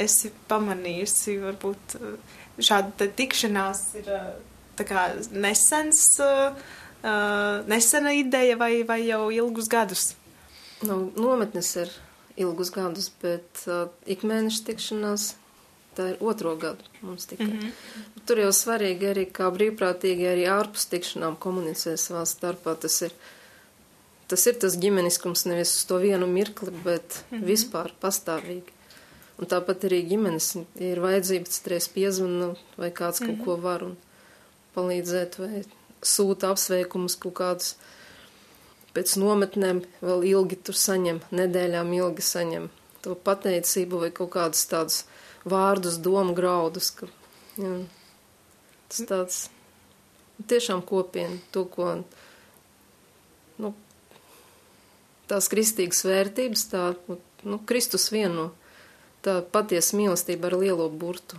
esi 0.00 0.32
pamanījusi, 0.48 1.38
varbūt 1.42 1.96
uh, 1.98 2.14
šāda 2.58 3.08
tikšanās 3.16 3.82
ir 4.00 4.08
tā 4.78 4.86
kā 4.88 5.08
nesens, 5.32 6.04
uh, 6.22 6.56
nesena 7.68 8.14
ideja 8.16 8.56
vai, 8.56 8.82
vai 8.88 9.02
jau 9.06 9.26
ilgus 9.34 9.68
gadus? 9.68 10.12
Nu, 10.82 11.04
nometnes 11.16 11.74
ir 11.76 11.92
ilgus 12.40 12.72
gadus, 12.74 13.10
bet 13.22 13.64
uh, 13.68 13.86
ik 14.06 14.24
mēneša 14.26 14.66
tikšanās 14.70 15.32
tā 15.96 16.12
ir 16.12 16.22
otro 16.24 16.54
gadu 16.56 16.84
mums 17.02 17.26
tikai. 17.28 17.46
Mm 17.46 17.60
-hmm. 17.60 18.20
Tur 18.26 18.38
jau 18.38 18.52
svarīgi 18.52 19.10
arī 19.12 19.26
kā 19.38 19.50
brīvprātīgi 19.52 20.28
arī 20.32 20.46
ārpus 20.48 20.88
tikšanām 20.88 21.36
komunicē 21.36 21.96
savā 21.96 22.24
starpā. 22.26 22.76
Tas 22.80 23.02
ir, 23.02 23.12
tas 24.28 24.46
ir 24.46 24.54
tas 24.54 24.76
ģimeniskums 24.76 25.46
nevis 25.46 25.76
uz 25.76 25.84
to 25.84 25.98
vienu 25.98 26.26
mirkli, 26.26 26.70
bet 26.84 27.24
mm 27.30 27.38
-hmm. 27.38 27.44
vispār 27.44 27.92
pastāvīgi. 28.00 28.70
Un 29.40 29.48
tāpat 29.48 29.86
arī 29.88 30.02
ģimenes, 30.10 30.50
ja 30.78 30.92
ir 30.92 31.00
vajadzība, 31.02 31.48
tad 31.50 31.70
reiz 31.72 31.88
piezvana 31.88 32.52
vai 32.76 32.90
kāds 32.90 33.20
mm 33.20 33.26
-hmm. 33.26 33.36
kaut 33.36 33.44
ko 33.44 33.56
var 33.62 33.82
un 33.82 33.96
palīdzēt 34.74 35.38
vai 35.38 35.64
sūta 36.02 36.50
apsveikumus 36.52 37.16
kaut 37.16 37.34
kādus. 37.34 37.74
Pēc 38.92 39.16
nometnēm 39.16 39.82
vēl 40.02 40.24
ilgi 40.24 40.56
tur 40.56 40.76
saņem, 40.76 41.20
nedēļām 41.30 41.92
ilgi 41.92 42.22
saņem 42.22 42.70
to 43.02 43.14
pateicību 43.14 44.04
vai 44.04 44.10
kaut 44.14 44.30
kādus 44.36 44.66
tādus 44.70 45.04
vārdus, 45.48 45.98
domu 46.02 46.34
graudus. 46.34 46.90
Ka, 46.90 47.08
jā, 47.58 47.74
tas 48.88 49.02
tāds 49.10 49.38
tiešām 50.48 50.82
kopiena, 50.86 51.38
to, 51.54 51.64
ko, 51.64 51.88
nu, 53.62 53.72
tās 55.30 55.48
kristīgas 55.52 56.04
vērtības, 56.06 56.66
tā, 56.72 56.84
nu, 57.44 57.60
Kristus 57.66 58.10
vienu, 58.14 58.50
tā 59.24 59.40
patiesa 59.54 59.96
mīlestība 59.98 60.50
ar 60.50 60.58
lielo 60.60 60.88
burtu. 60.90 61.38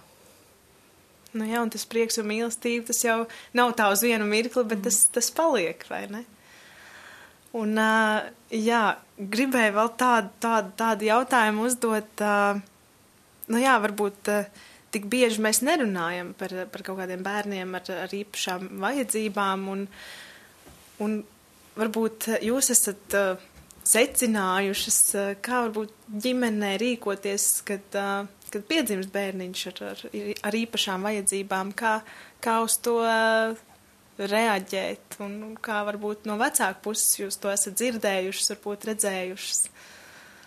Nu 1.33 1.47
jā, 1.49 1.63
un 1.65 1.71
tas 1.73 1.85
prieks 1.89 2.19
un 2.21 2.27
mīlestība, 2.29 2.85
tas 2.91 3.01
jau 3.01 3.23
nav 3.57 3.73
tā 3.77 3.89
uz 3.93 4.03
vienu 4.05 4.27
mirkli, 4.29 4.65
bet 4.69 4.83
tas, 4.85 4.99
tas 5.13 5.31
paliek, 5.33 5.81
vai 5.89 6.05
ne? 6.11 6.21
Un, 7.57 7.73
uh, 7.77 8.25
jā, 8.53 8.83
gribēju 9.17 9.73
vēl 9.75 9.89
tādu, 9.97 10.29
tādu, 10.41 10.71
tādu 10.77 11.09
jautājumu 11.09 11.65
uzdot. 11.69 12.21
Uh, 12.21 12.61
nu 13.53 13.61
jā, 13.61 13.75
varbūt 13.81 14.29
uh, 14.33 14.63
tik 14.93 15.05
bieži 15.09 15.41
mēs 15.41 15.61
nerunājam 15.65 16.31
par, 16.37 16.53
par 16.73 16.85
kaut 16.85 17.01
kādiem 17.01 17.25
bērniem 17.25 17.77
ar, 17.77 17.89
ar 18.05 18.13
īpašām 18.13 18.69
vajadzībām, 18.81 19.67
un, 19.73 19.85
un 21.01 21.19
varbūt 21.77 22.29
jūs 22.45 22.69
esat 22.73 23.17
uh, 23.17 23.49
secinājušas, 23.87 24.99
uh, 25.17 25.33
kā 25.43 25.63
varbūt 25.67 25.93
ģimenē 26.25 26.75
rīkoties, 26.81 27.47
kad, 27.67 27.85
uh, 27.99 28.29
kad 28.53 28.65
piedzimst 28.69 29.11
bērniņš 29.13 29.65
ar, 29.71 29.83
ar, 29.91 30.05
ar 30.49 30.59
īpašām 30.61 31.07
vajadzībām, 31.09 31.73
kā, 31.77 31.97
kā 32.43 32.59
uz 32.65 32.77
to 32.83 32.99
uh, 33.03 33.57
reaģēt, 34.19 35.17
un 35.25 35.57
kā 35.63 35.81
varbūt 35.87 36.29
no 36.29 36.37
vecāku 36.41 36.89
puses 36.89 37.19
jūs 37.19 37.39
to 37.41 37.51
esat 37.53 37.79
dzirdējušas, 37.81 38.53
varbūt 38.55 38.87
redzējušas. 38.91 39.67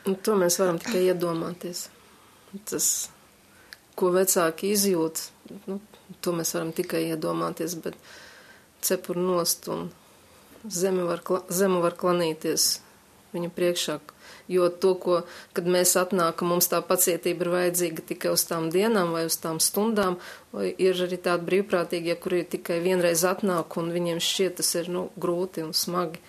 Un 0.07 0.19
to 0.23 0.39
mēs 0.39 0.61
varam 0.63 0.79
tikai 0.79 1.09
iedomāties 1.11 1.89
tas, 2.65 3.11
ko 3.99 4.11
vecāki 4.15 4.71
izjūt, 4.73 5.23
nu, 5.67 5.81
to 6.25 6.35
mēs 6.37 6.55
varam 6.57 6.73
tikai 6.77 7.07
iedomāties, 7.11 7.77
bet 7.83 7.97
cepur 8.87 9.19
nost 9.21 9.69
un 9.73 9.89
zemi 10.73 11.05
var, 11.07 11.23
zemu 11.53 11.83
var 11.85 11.97
klanīties 11.99 12.69
viņa 13.37 13.51
priekšā. 13.57 13.99
Jo 14.51 14.69
to, 14.71 14.93
ko, 15.03 15.17
kad 15.57 15.67
mēs 15.71 15.97
atnākam, 15.99 16.53
mums 16.55 16.69
tā 16.71 16.79
pacietība 16.87 17.47
ir 17.47 17.51
vajadzīga 17.55 18.05
tikai 18.13 18.31
uz 18.35 18.45
tām 18.47 18.69
dienām 18.71 19.11
vai 19.15 19.25
uz 19.27 19.39
tām 19.43 19.59
stundām, 19.63 20.21
ir 20.55 21.03
arī 21.07 21.19
tādi 21.23 21.49
brīvprātīgie, 21.49 22.15
kuri 22.23 22.45
tikai 22.47 22.79
vienreiz 22.85 23.25
atnāk 23.27 23.75
un 23.81 23.91
viņiem 23.95 24.23
šķiet 24.23 24.61
tas 24.61 24.71
ir, 24.79 24.91
nu, 24.93 25.09
grūti 25.19 25.67
un 25.67 25.75
smagi. 25.75 26.23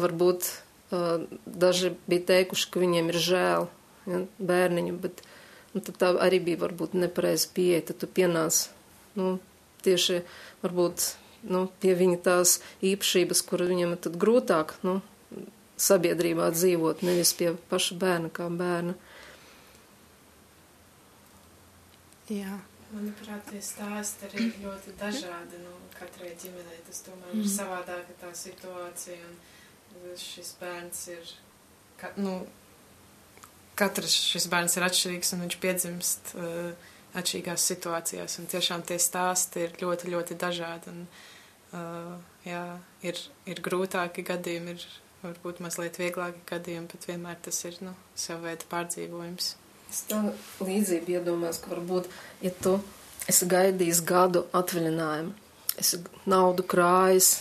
Varbūt 0.00 0.48
uh, 0.48 1.26
daži 1.44 1.92
bija 2.08 2.30
teikuši, 2.32 2.70
ka 2.72 2.80
viņiem 2.80 3.12
ir 3.12 3.20
žēl 3.28 3.68
ja, 4.08 4.24
bērniņu, 4.38 4.96
bet 5.04 5.22
nu, 5.76 5.84
tā 5.84 6.14
arī 6.16 6.40
bija 6.48 6.64
varbūt 6.64 6.96
nepareiza 6.96 7.52
pieeja. 7.52 7.90
Tad 7.90 8.00
tu 8.00 8.08
pienāc 8.08 8.64
nu, 9.20 9.36
tieši 9.84 10.22
varbūt 10.64 11.10
nu, 11.52 11.66
pie 11.82 11.94
viņa 11.98 12.18
tās 12.24 12.58
īpašības, 12.84 13.42
kur 13.46 13.64
viņam 13.68 13.94
ir 13.94 14.02
tad 14.08 14.18
grūtāk 14.20 14.78
nu, 14.86 14.98
sabiedrībā 15.78 16.50
dzīvot, 16.54 17.04
nevis 17.06 17.32
pie 17.38 17.52
paša 17.70 17.98
bērna 18.02 18.32
kā 18.34 18.48
bērna. 18.50 18.96
Jā. 22.28 22.58
Manuprāt, 22.88 23.42
tie 23.50 23.58
stāsti 23.60 24.24
arī 24.28 24.46
ir 24.46 24.60
ļoti 24.64 24.94
dažādi. 24.96 25.60
Nu, 25.60 25.74
katrai 25.92 26.30
ģimenei 26.40 26.78
tas 26.86 27.02
tomēr 27.04 27.34
mm. 27.34 27.42
ir 27.42 27.50
savādāka 27.52 28.14
tā 28.22 28.30
situācija. 28.36 29.18
Un 29.28 30.14
šis 30.16 30.54
bērns 30.60 31.02
ir, 31.12 31.32
ka, 32.00 32.14
nu, 32.20 32.38
katrs 33.78 34.14
šis 34.30 34.48
bērns 34.52 34.78
ir 34.78 34.86
atšķirīgs 34.88 35.34
un 35.36 35.44
viņš 35.44 35.58
piedzimst 35.60 36.32
uh, 36.36 36.88
atšķirīgās 37.18 37.66
situācijās. 37.72 38.38
Un 38.40 38.48
tiešām 38.54 38.84
tie 38.88 38.96
stāsti 39.02 39.66
ir 39.66 39.76
ļoti, 39.82 40.12
ļoti 40.14 40.38
dažādi. 40.40 40.94
Un, 40.94 41.04
uh, 41.76 42.40
jā, 42.48 42.64
ir, 43.04 43.20
ir 43.52 43.62
grūtāki 43.68 44.24
gadījumi, 44.32 44.76
ir 44.78 44.88
varbūt 45.22 45.62
mazliet 45.64 45.98
vieglāki 46.00 46.44
gadījumi, 46.48 46.90
bet 46.92 47.08
vienmēr 47.10 47.40
tas 47.42 47.58
ir 47.68 47.78
nu, 47.84 47.94
sev 48.18 48.44
veida 48.46 48.68
pārdzīvojums. 48.70 49.54
Es 49.88 50.04
tā 50.10 50.20
līdzību 50.60 51.16
iedomājos, 51.16 51.62
ka 51.64 51.72
varbūt, 51.72 52.10
ja 52.44 52.52
tu 52.62 52.76
esi 53.30 53.48
gaidījis 53.48 54.02
gadu 54.08 54.44
atvaļinājumu, 54.56 55.32
esi 55.80 56.02
naudu 56.28 56.64
krājis, 56.68 57.32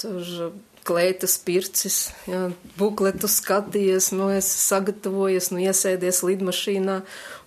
tur 0.00 0.52
kleitas 0.84 1.38
pircis, 1.40 1.98
jā, 2.28 2.48
bukletu 2.78 3.28
skatījies, 3.30 4.10
nu, 4.16 4.28
es 4.34 4.48
sagatavojies, 4.66 5.50
nu, 5.54 5.62
iesēdies 5.64 6.20
lidmašīnā 6.26 6.98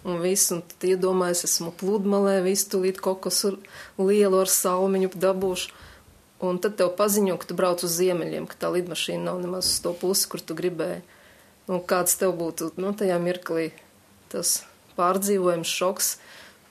un 0.08 0.22
viss, 0.24 0.52
un 0.56 0.64
tad 0.66 0.88
iedomājies, 0.90 1.46
esmu 1.46 1.74
pludmalē, 1.78 2.40
visu 2.46 2.72
tūlīt 2.74 3.02
kokosu 3.04 3.58
lielu 4.02 4.42
ar 4.42 4.52
salmiņu 4.52 5.14
dabūšu. 5.14 5.86
Un 6.44 6.60
tad 6.62 6.76
tev 6.78 6.92
paziņo, 6.98 7.40
ka 7.42 7.50
tu 7.50 7.56
brauc 7.58 7.82
uz 7.82 7.94
ziemeļiem, 7.98 8.46
ka 8.50 8.60
tā 8.62 8.70
lidmašīna 8.74 9.26
nav 9.26 9.40
nemaz 9.42 9.72
uz 9.72 9.80
to 9.82 9.94
pusi, 9.98 10.28
kur 10.30 10.44
tu 10.44 10.58
gribēji. 10.58 11.02
Un 11.68 11.82
kāds 11.84 12.14
tev 12.20 12.36
būtu, 12.38 12.76
nu, 12.80 12.94
tajā 12.96 13.18
mirklī 13.20 13.72
tas 14.32 14.62
pārdzīvojums, 15.00 15.72
šoks, 15.80 16.12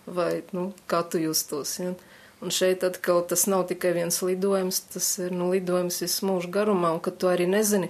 vai, 0.07 0.45
nu, 0.55 0.71
kā 0.91 1.03
tu 1.11 1.21
justos, 1.21 1.75
ja? 1.83 1.97
Un 2.45 2.53
šeit 2.53 2.85
atkal 2.85 3.23
tas 3.27 3.47
nav 3.49 3.65
tikai 3.71 3.95
viens 3.97 4.21
lidojums, 4.23 4.83
tas 4.93 5.09
ir, 5.25 5.33
nu, 5.35 5.49
lidojums 5.55 6.03
visu 6.05 6.29
mūžu 6.29 6.53
garumā, 6.53 6.93
un 6.95 7.03
ka 7.03 7.11
tu 7.11 7.31
arī 7.33 7.49
nezini, 7.49 7.89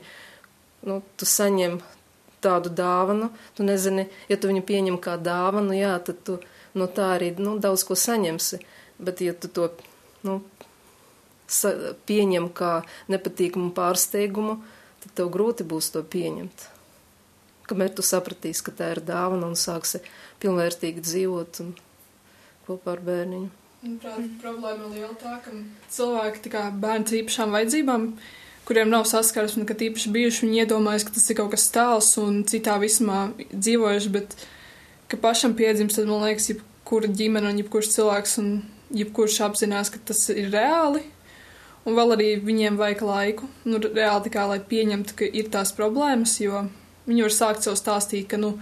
nu, 0.87 1.01
tu 1.19 1.29
saņem 1.29 1.81
tādu 2.47 2.71
dāvanu, 2.71 3.33
tu 3.59 3.67
nezini, 3.67 4.07
ja 4.31 4.39
tu 4.39 4.51
viņu 4.51 4.63
pieņem 4.69 5.01
kā 5.03 5.17
dāvanu, 5.19 5.75
jā, 5.77 5.97
tad 6.07 6.23
tu 6.25 6.39
no 6.79 6.87
tā 6.87 7.17
arī, 7.17 7.33
nu, 7.43 7.57
daudz 7.63 7.85
ko 7.89 7.99
saņemsi, 7.99 8.63
bet 9.03 9.23
ja 9.25 9.35
tu 9.35 9.51
to, 9.51 9.73
nu, 10.27 10.41
pieņem 12.07 12.49
kā 12.55 12.81
nepatīkamu 13.13 13.73
pārsteigumu, 13.77 14.59
tad 15.05 15.19
tev 15.21 15.31
grūti 15.35 15.67
būs 15.67 15.93
to 15.95 16.03
pieņemt. 16.03 16.71
Kamēr 17.67 17.91
tu 17.95 18.03
sapratīsi, 18.07 18.63
ka 18.67 18.75
tā 18.79 18.93
ir 18.95 19.03
dāvana 19.03 19.49
un 19.51 19.59
sāksi 19.59 20.03
pilnvērtīgi 20.43 21.03
dzīvot 21.03 21.63
un 21.65 21.73
kopā 22.67 22.95
ar 22.95 23.03
bērniņu. 23.07 23.49
Manuprāt, 23.87 24.27
problēma 24.43 24.89
ir 24.89 24.99
liela 24.99 25.15
tā, 25.21 25.37
ka 25.45 25.53
cilvēki, 25.95 26.43
tā 26.47 26.53
kā 26.55 26.63
bērns 26.83 27.15
īpašām 27.21 27.55
vajadzībām, 27.55 28.07
kuriem 28.67 28.91
nav 28.91 29.07
saskarsme, 29.07 29.67
ka 29.69 29.77
īpaši 29.89 30.13
bijuši, 30.15 30.47
viņi 30.47 30.63
iedomājas, 30.65 31.07
ka 31.07 31.15
tas 31.15 31.27
ir 31.31 31.39
kaut 31.39 31.53
kas 31.55 31.67
tāls 31.75 32.09
un 32.23 32.41
citā 32.51 32.79
vismā 32.83 33.29
dzīvojuši, 33.53 34.15
bet 34.15 34.35
ka 35.11 35.21
pašam 35.23 35.55
piedzimst, 35.59 36.01
tad 36.01 36.11
man 36.11 36.25
liekas, 36.27 36.49
jebkura 36.51 37.11
ģimene 37.21 37.53
un 37.53 37.61
jebkurš 37.63 37.93
cilvēks 37.95 38.39
un 38.43 38.51
jebkurš 38.97 39.43
apzinās, 39.47 39.93
ka 39.95 40.03
tas 40.11 40.25
ir 40.35 40.51
reāli. 40.55 41.05
Un 41.87 41.95
vēl 41.95 42.17
arī 42.17 42.31
viņiem 42.43 42.79
vajag 42.81 43.03
laiku, 43.07 43.49
nu, 43.71 43.79
reāli 43.79 44.25
tikai, 44.27 44.47
lai 44.51 44.59
pieņemtu, 44.73 45.15
ka 45.21 45.29
ir 45.41 45.51
tās 45.55 45.71
problēmas, 45.77 46.35
jo 46.43 46.65
viņi 47.07 47.23
var 47.23 47.35
sākt 47.35 47.67
sev 47.67 47.77
stāstīt, 47.79 48.27
ka, 48.33 48.41
nu, 48.43 48.57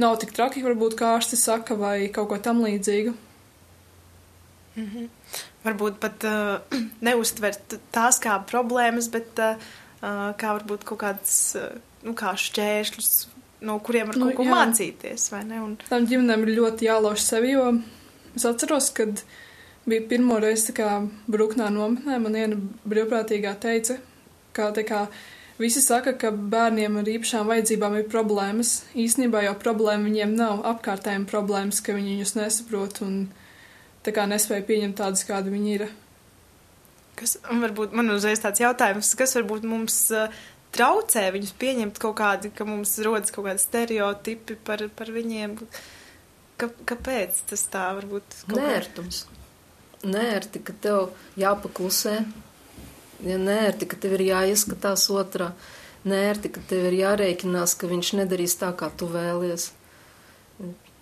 nav 0.00 0.16
tik 0.22 0.32
traki, 0.36 0.62
varbūt 0.64 0.96
kā 0.96 1.14
ārsti 1.18 1.36
saka, 1.36 1.76
vai 1.76 2.08
kaut 2.14 2.30
ko 2.30 2.38
tam 2.40 2.62
līdzīgu. 2.64 3.12
Mm 4.76 4.86
-hmm. 4.86 5.08
Varbūt 5.64 5.98
pat 6.00 6.24
uh, 6.30 6.80
neuztvert 7.00 7.76
tās 7.92 8.20
kā 8.20 8.38
problēmas, 8.52 9.10
bet 9.12 9.38
uh, 9.38 9.60
kā 10.40 10.54
varbūt 10.56 10.84
kaut 10.84 11.00
kādas, 11.00 11.36
uh, 11.60 11.76
nu, 12.02 12.14
kā 12.14 12.32
šķēršļus, 12.32 13.28
no 13.60 13.78
kuriem 13.78 14.06
var 14.06 14.16
nu, 14.16 14.26
kaut 14.26 14.36
ko 14.36 14.44
jā. 14.44 14.54
mācīties, 14.54 15.30
vai 15.32 15.44
ne? 15.44 15.60
Un... 15.60 15.76
Tām 15.88 16.06
ģimenēm 16.06 16.46
ir 16.46 16.56
ļoti 16.56 16.88
jālauž 16.88 17.20
sevi, 17.20 17.52
jo 17.52 17.82
es 18.36 18.44
atceros, 18.44 18.90
kad 18.90 19.22
bija 19.90 20.06
pirmo 20.10 20.38
reizi 20.42 20.70
tā 20.70 20.76
kā 20.80 20.88
Bruknā 21.30 21.68
nometnē, 21.74 22.16
man 22.22 22.38
viena 22.38 22.58
brīvprātīgā 22.88 23.54
teica, 23.62 23.98
ka 24.56 24.70
kā 24.86 25.04
visi 25.60 25.82
saka, 25.84 26.14
ka 26.18 26.30
bērniem 26.32 27.00
ar 27.00 27.10
īpašām 27.10 27.48
vajadzībām 27.50 27.98
ir 28.00 28.06
problēmas. 28.12 28.80
Īsnībā 28.98 29.44
jau 29.44 29.56
problēma 29.60 30.08
viņiem 30.08 30.36
nav 30.38 30.62
apkārtējiem 30.74 31.26
problēmas, 31.30 31.82
ka 31.84 31.96
viņi 31.96 32.16
viņus 32.16 32.36
nesaprot 32.38 33.02
un 33.06 33.18
kā 34.06 34.24
nespēja 34.30 34.64
pieņemt 34.66 34.96
tādus, 35.02 35.26
kādi 35.28 35.52
viņi 35.52 35.74
ir. 35.76 35.90
Kas, 37.20 37.36
varbūt 37.44 37.92
man 37.92 38.08
uzreiz 38.14 38.40
tāds 38.40 38.62
jautājums, 38.62 39.12
kas 39.18 39.36
varbūt 39.36 39.66
mums 39.68 39.98
uh, 40.16 40.32
traucē 40.74 41.26
viņus 41.34 41.52
pieņemt 41.60 42.00
kaut 42.00 42.16
kādi, 42.20 42.52
ka 42.54 42.64
mums 42.68 42.96
rodas 43.04 43.34
kaut 43.34 43.48
kādi 43.50 43.62
stereotipi 43.62 44.56
par, 44.66 44.86
par 44.96 45.12
viņiem. 45.12 45.58
Ka, 46.60 46.70
kāpēc 46.88 47.44
tas 47.50 47.66
tā 47.72 47.90
varbūt? 47.98 48.42
Nērtums. 48.54 49.26
Nērti, 50.00 50.62
ka 50.64 50.72
tev 50.80 51.10
jāpaklusē, 51.40 52.14
ja 53.26 53.40
nērti, 53.40 53.88
ka 53.90 53.98
tev 54.00 54.16
ir 54.16 54.26
jāieskatās 54.30 55.08
otrā, 55.12 55.50
nērti, 56.08 56.52
ka 56.54 56.62
tev 56.70 56.86
ir 56.88 57.00
jārēķinās, 57.02 57.76
ka 57.76 57.90
viņš 57.90 58.14
nedarīs 58.22 58.56
tā, 58.60 58.72
kā 58.72 58.88
tu 58.96 59.10
vēlies. 59.12 59.72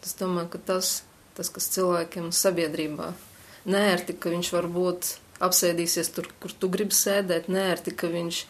Es 0.02 0.16
domāju, 0.18 0.50
ka 0.56 0.64
tas 0.72 0.96
tas, 1.38 1.50
kas 1.54 1.70
cilvēkiem 1.74 2.32
sabiedrībā 2.34 3.12
nērti, 3.70 4.16
ka 4.18 4.32
viņš 4.32 4.48
varbūt 4.56 5.10
apsēdīsies 5.44 6.10
tur, 6.14 6.26
kur 6.42 6.54
tu 6.58 6.70
gribi 6.72 6.96
sēdēt, 6.96 7.46
nērti, 7.52 7.94
ka 7.94 8.10
viņš 8.10 8.40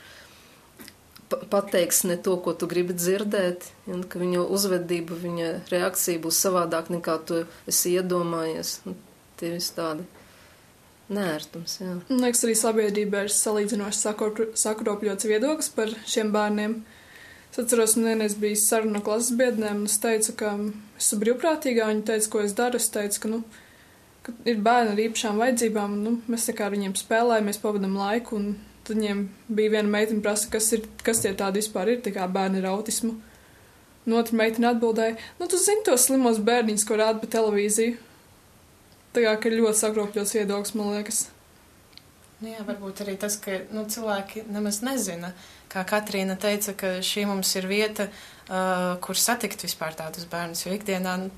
pateiks 1.53 2.07
ne 2.09 2.17
to, 2.25 2.39
ko 2.41 2.55
tu 2.57 2.69
gribi 2.71 2.97
dzirdēt, 2.97 3.67
un 3.93 4.07
ka 4.09 4.21
viņa 4.23 4.47
uzvedība, 4.57 5.19
viņa 5.21 5.51
reakcija 5.69 6.23
būs 6.25 6.41
savādāk 6.47 6.89
nekā 6.95 7.19
tu 7.29 7.43
esi 7.69 7.93
iedomājies. 7.99 8.79
Un 8.89 8.97
tie 9.37 9.53
visi 9.59 9.75
tādi 9.77 10.07
nērtums, 11.13 11.79
jā. 11.81 11.97
Man 12.09 12.23
liekas, 12.25 12.45
arī 12.47 12.55
sabiedrībā 12.59 13.25
ir 13.27 13.33
salīdzinoši 13.33 14.01
sakropļots 14.61 15.29
viedoklis 15.29 15.71
par 15.75 15.93
šiem 16.09 16.33
bērniem. 16.35 16.79
Es 17.49 17.61
atceros, 17.63 17.97
man 17.97 18.11
vienreiz 18.11 18.37
bija 18.39 18.59
saruna 18.61 19.01
klases 19.05 19.33
biedriem, 19.39 19.83
un 19.83 19.89
es 19.89 19.97
teicu, 20.03 20.35
ka 20.39 20.53
esmu 21.01 21.21
brīvprātīgā. 21.23 21.89
Viņa 21.89 22.05
teica, 22.11 22.31
ko 22.33 22.43
es 22.45 22.55
daru. 22.57 22.81
Es 22.81 22.91
teicu, 22.93 23.23
ka, 23.23 23.31
nu, 23.33 23.43
ka 24.27 24.35
ir 24.49 24.61
bērni 24.65 24.93
ar 24.95 25.05
īpašām 25.07 25.41
vajadzībām, 25.41 25.95
un 25.97 26.05
nu, 26.05 26.17
mēs 26.29 26.49
tā 26.51 26.57
kā 26.59 26.67
ar 26.69 26.77
viņiem 26.77 26.97
spēlējam, 27.01 27.49
mēs 27.49 27.63
pavadām 27.63 27.97
laiku, 27.99 28.37
un 28.37 28.51
tad 28.85 28.99
viņiem 28.99 29.25
bija 29.49 29.79
viena 29.79 29.95
meitene 29.95 30.25
prasa, 30.25 30.51
kas, 30.53 30.69
ir, 30.77 30.85
kas 31.05 31.25
tie 31.25 31.33
tādi 31.37 31.63
vispār 31.63 31.95
ir, 31.95 32.03
tā 32.05 32.13
kā 32.15 32.29
bērni 32.33 32.61
ar 32.61 32.71
autismu. 32.75 33.17
Un 34.09 34.17
otra 34.17 34.37
meitene 34.41 34.71
atbildēja, 34.71 35.17
nu, 35.41 35.49
tu 35.49 35.61
zini 35.61 35.85
tos 35.85 36.07
slimos 36.09 36.39
bērniņus, 36.45 36.85
ko 36.89 37.01
rāda 37.01 37.21
pa 37.21 37.29
televīziju. 37.33 37.97
Tā 39.19 39.25
kā, 39.25 39.33
ka 39.43 39.51
ļoti 39.51 39.75
sakropļots 39.81 40.33
viedoklis, 40.37 40.75
man 40.79 40.93
liekas. 40.95 41.17
Nu 42.39 42.53
jā, 42.53 42.61
varbūt 42.63 43.01
arī 43.03 43.17
tas, 43.19 43.35
ka 43.43 43.57
nu, 43.75 43.83
cilvēki 43.91 44.45
nemaz 44.47 44.77
nezina. 44.87 45.33
Kā 45.67 45.83
Katrīna 45.83 46.37
teica, 46.39 46.71
ka 46.79 46.91
šī 47.03 47.25
mums 47.27 47.51
ir 47.59 47.67
vieta, 47.67 48.07
uh, 48.07 48.93
kur 49.03 49.19
satikt 49.19 49.65
vispār 49.67 49.97
tādus 49.99 50.29
bērnus, 50.31 50.63
jo 50.63 50.77
ikdienā 50.77 51.17
nu, 51.25 51.33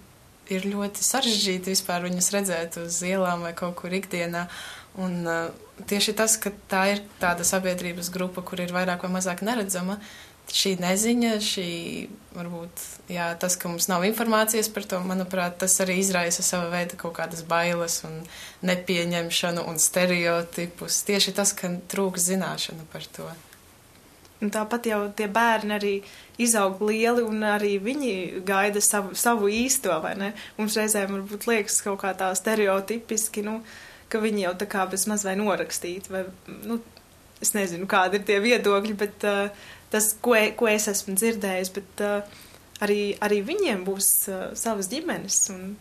ir 0.53 0.69
ļoti 0.69 1.07
sarežģīti 1.07 1.73
vispār 1.73 2.05
viņus 2.05 2.29
redzēt 2.37 2.77
uz 2.83 3.01
ielām 3.07 3.49
vai 3.49 3.55
kaut 3.57 3.79
kur 3.81 3.97
ikdienā. 3.97 4.45
Un 5.01 5.17
uh, 5.25 5.49
tieši 5.89 6.19
tas, 6.21 6.37
ka 6.37 6.53
tā 6.69 6.85
ir 6.99 7.05
tāda 7.23 7.49
sabiedrības 7.49 8.13
grupa, 8.13 8.45
kur 8.45 8.61
ir 8.61 8.77
vairāk 8.77 9.09
vai 9.09 9.15
mazāk 9.17 9.41
neredzama, 9.47 9.97
šī 10.55 10.75
neziņa, 10.81 11.35
šī 11.45 11.69
varbūt, 12.35 12.83
jā, 13.11 13.27
tas, 13.41 13.57
ka 13.59 13.71
mums 13.71 13.89
nav 13.91 14.05
informācijas 14.07 14.71
par 14.73 14.87
to, 14.89 15.01
manuprāt, 15.07 15.59
tas 15.63 15.75
arī 15.83 15.99
izraisa 16.03 16.45
sava 16.47 16.71
veida 16.73 16.99
kaut 16.99 17.17
kādas 17.19 17.43
bailes 17.47 18.01
un 18.07 18.21
nepieņemšanu 18.67 19.67
un 19.71 19.79
stereotipus. 19.83 21.03
Tieši 21.09 21.35
tas, 21.37 21.55
ka 21.57 21.73
trūks 21.91 22.29
zināšanu 22.31 22.87
par 22.93 23.07
to. 23.17 23.29
Un 24.41 24.49
tāpat 24.53 24.87
jau 24.89 25.01
tie 25.13 25.27
bērni 25.29 25.75
arī 25.77 25.95
izaug 26.41 26.81
lieli 26.89 27.25
un 27.27 27.43
arī 27.45 27.75
viņi 27.83 28.13
gaida 28.49 28.81
savu, 28.81 29.13
savu 29.19 29.51
īsto, 29.53 29.93
vai 30.01 30.15
ne? 30.17 30.31
Mums 30.57 30.79
reizēm 30.81 31.13
varbūt 31.13 31.45
liekas 31.51 31.83
kaut 31.85 32.01
kā 32.05 32.15
tā 32.17 32.31
stereotipiski, 32.39 33.45
nu, 33.45 33.59
ka 34.09 34.23
viņi 34.23 34.47
jau 34.47 34.55
tā 34.63 34.71
kā 34.71 34.87
bez 34.89 35.05
maz 35.11 35.27
vai 35.29 35.37
norakstīti, 35.37 36.15
vai, 36.15 36.25
nu, 36.65 36.81
es 37.45 37.53
nezinu, 37.57 37.85
kādi 37.91 38.17
ir 38.17 38.25
tie 38.29 38.39
viedokļi, 38.41 38.97
bet 39.03 39.29
uh, 39.29 39.69
tas, 39.91 40.13
ko, 40.23 40.37
ko 40.57 40.71
es 40.71 40.89
esmu 40.91 41.17
dzirdējis, 41.19 41.73
bet 41.77 42.03
uh, 42.07 42.41
arī, 42.85 43.01
arī 43.23 43.41
viņiem 43.47 43.85
būs 43.87 44.11
uh, 44.31 44.43
savas 44.59 44.91
ģimenes. 44.93 45.43
Un, 45.55 45.75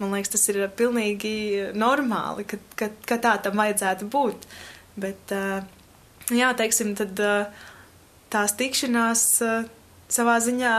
man 0.00 0.14
liekas, 0.14 0.34
tas 0.36 0.46
ir 0.52 0.62
pilnīgi 0.76 1.72
normāli, 1.76 2.46
ka, 2.48 2.60
ka, 2.78 2.90
ka 3.08 3.20
tā 3.22 3.34
tam 3.44 3.60
vajadzētu 3.60 4.08
būt. 4.12 4.48
Bet, 5.00 5.34
uh, 5.36 5.60
jā, 6.34 6.52
teiksim, 6.58 6.94
tad 6.98 7.20
uh, 7.24 7.68
tās 8.32 8.56
tikšanās. 8.60 9.28
Uh, 9.44 9.76
Savā 10.10 10.40
ziņā 10.42 10.70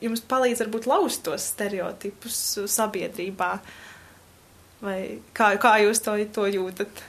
jums 0.00 0.22
palīdz 0.24 0.62
varbūt 0.62 0.86
lauzt 0.88 1.20
tos 1.26 1.50
stereotipus 1.50 2.38
sabiedrībā. 2.72 3.50
Vai 4.80 5.00
kā, 5.36 5.50
kā 5.60 5.74
jūs 5.82 6.00
to, 6.06 6.14
to 6.32 6.46
jūtat? 6.48 7.02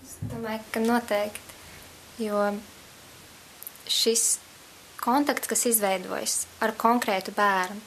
Es 0.00 0.14
domāju, 0.30 0.62
ka 0.72 0.80
noteikti. 0.80 1.58
Jo 2.24 2.46
šis 3.90 4.38
kontakts, 5.02 5.48
kas 5.50 5.66
izveidojas 5.70 6.44
ar 6.64 6.74
konkrētu 6.78 7.34
bērnu. 7.36 7.82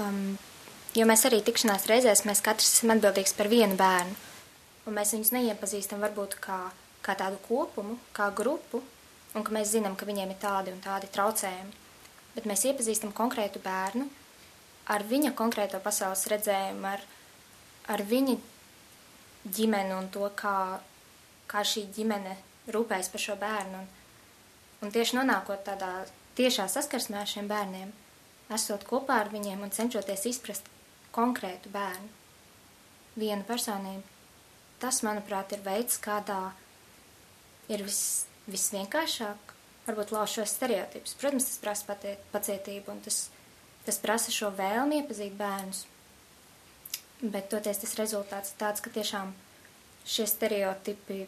Um, 0.00 0.38
jo 0.94 1.06
mēs 1.08 1.26
arī 1.28 1.40
tikšanās 1.44 1.88
reizēs, 1.90 2.24
mēs 2.28 2.42
katrs 2.44 2.70
esam 2.76 2.94
atbildīgs 2.94 3.34
par 3.38 3.50
vienu 3.50 3.76
bērnu, 3.80 4.14
un 4.86 4.96
mēs 4.96 5.12
viņus 5.16 5.34
neiepazīstam 5.34 6.00
varbūt 6.06 6.38
kā, 6.44 6.60
kā 7.02 7.16
tādu 7.18 7.40
kopumu, 7.48 7.98
kā 8.16 8.30
grupu, 8.34 8.82
un 9.34 9.46
ka 9.46 9.54
mēs 9.54 9.74
zinām, 9.74 9.98
ka 9.98 10.08
viņiem 10.08 10.32
ir 10.32 10.40
tādi 10.42 10.72
un 10.74 10.80
tādi 10.84 11.10
traucējumi. 11.12 11.76
Bet 12.36 12.46
mēs 12.46 12.64
iepazīstam 12.70 13.12
konkrētu 13.14 13.62
bērnu 13.62 14.06
ar 14.90 15.04
viņa 15.06 15.34
konkrēto 15.38 15.80
pasaules 15.82 16.26
redzējumu, 16.30 16.86
ar, 16.90 17.02
ar 17.94 18.02
viņa 18.06 18.36
ģimeni 19.56 19.96
un 19.96 20.08
to, 20.12 20.26
kā, 20.36 20.80
kā 21.50 21.64
šī 21.66 21.86
ģimene 21.94 22.36
rūpējas 22.74 23.10
par 23.12 23.24
šo 23.24 23.36
bērnu. 23.40 23.82
Un, 23.82 23.99
Un 24.80 24.92
tieši 24.94 25.18
nonākot 25.18 25.60
tādā 25.66 25.90
tiešā 26.38 26.66
saskarsmē 26.72 27.20
ar 27.20 27.28
šiem 27.28 27.48
bērniem, 27.50 27.92
esot 28.54 28.86
kopā 28.88 29.20
ar 29.24 29.30
viņiem 29.32 29.60
un 29.66 29.74
cenšoties 29.74 30.24
izprast 30.30 30.70
konkrētu 31.14 31.72
bērnu, 31.74 32.08
vienu 33.20 33.44
personību, 33.44 34.02
tas, 34.80 35.02
manuprāt, 35.06 35.52
ir 35.52 35.62
veids, 35.66 35.98
kādā 36.00 36.52
ir 37.70 37.84
vis, 37.84 38.26
visvienkāršāk 38.50 39.54
varbūt 39.86 40.14
lauž 40.14 40.38
šos 40.38 40.54
stereotipus. 40.56 41.16
Protams, 41.20 41.48
tas 41.50 41.60
prasa 41.62 41.96
pacietību 42.32 42.94
un 42.94 43.02
tas, 43.04 43.24
tas 43.86 43.98
prasa 44.02 44.32
šo 44.34 44.52
vēlmi 44.56 45.02
iepazīt 45.02 45.36
bērnus. 45.38 45.84
Bet 47.20 47.50
toties 47.52 47.82
tas 47.82 47.96
rezultāts 48.00 48.54
ir 48.54 48.60
tāds, 48.62 48.80
ka 48.80 48.92
tiešām 48.94 49.34
šie 50.08 50.26
stereotipi 50.30 51.26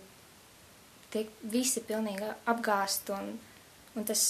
tiek 1.13 1.31
visi 1.53 1.83
pilnīgi 1.85 2.31
apgāsti 2.51 3.15
un, 3.15 3.31
un 3.97 4.09
tas, 4.09 4.25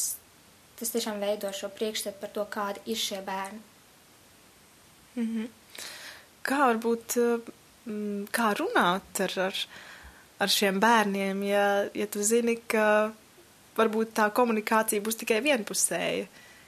tas 0.78 0.92
tiešām 0.94 1.20
veido 1.22 1.50
šo 1.54 1.70
priekšstatu 1.76 2.20
par 2.20 2.32
to, 2.34 2.46
kādi 2.50 2.82
ir 2.92 2.98
šie 2.98 3.22
bērni. 3.26 3.60
Mm 5.14 5.26
-hmm. 5.26 5.48
Kā 6.42 6.58
varbūt, 6.72 7.16
mm, 7.86 8.28
kā 8.32 8.54
runāt 8.58 9.20
ar, 9.20 9.32
ar, 9.48 9.54
ar 10.38 10.48
šiem 10.48 10.80
bērniem, 10.80 11.42
ja, 11.42 11.66
ja 11.94 12.06
tu 12.06 12.22
zini, 12.22 12.56
ka 12.66 13.12
varbūt 13.76 14.12
tā 14.16 14.30
komunikācija 14.30 15.02
būs 15.02 15.16
tikai 15.16 15.40
vienpusēja? 15.40 16.26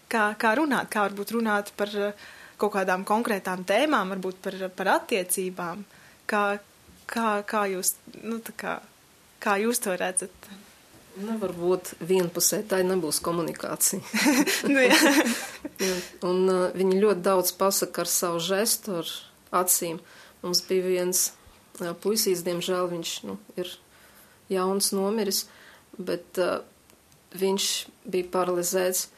Kā, 0.09 0.35
kā 0.38 0.55
runāt, 0.55 0.88
kā 0.92 1.09
varbūt 1.09 1.33
runāt 1.33 1.72
par 1.77 1.88
kaut 2.57 2.72
kādām 2.72 3.05
konkrētām 3.05 3.64
tēmām, 3.64 4.09
varbūt 4.14 4.37
par, 4.42 4.70
par 4.77 4.88
attiecībām? 4.88 5.85
Kā, 6.27 6.59
kā, 7.07 7.42
kā 7.42 7.66
jūs, 7.66 7.94
nu, 8.22 8.38
tā 8.38 8.53
kā, 8.57 8.81
kā 9.44 9.59
jūs 9.61 9.83
to 9.85 9.94
redzat? 10.00 10.50
Nevar 11.14 11.52
būt 11.54 11.92
vienpusē, 12.02 12.64
tā 12.66 12.80
nebūs 12.83 13.20
komunikācija. 13.22 14.02
nu, 14.72 14.80
jā. 14.83 14.98
un 16.28 16.40
uh, 16.50 16.64
viņi 16.74 16.98
ļoti 17.04 17.22
daudz 17.22 17.54
pasaka 17.59 18.02
ar 18.02 18.11
savu 18.11 18.42
žestu, 18.42 18.98
ar 19.04 19.12
acīm. 19.62 20.00
Mums 20.42 20.64
bija 20.66 20.88
viens 20.88 21.28
uh, 21.30 21.92
puisīs, 21.94 22.42
diemžēl 22.46 22.90
viņš 22.90 23.16
nu, 23.28 23.38
ir 23.61 23.70
jauns 24.50 24.90
nomiris, 24.96 25.44
bet 25.94 26.42
uh, 26.42 26.64
viņš 27.38 27.70
bija 28.11 28.30
paralizēts. 28.35 29.11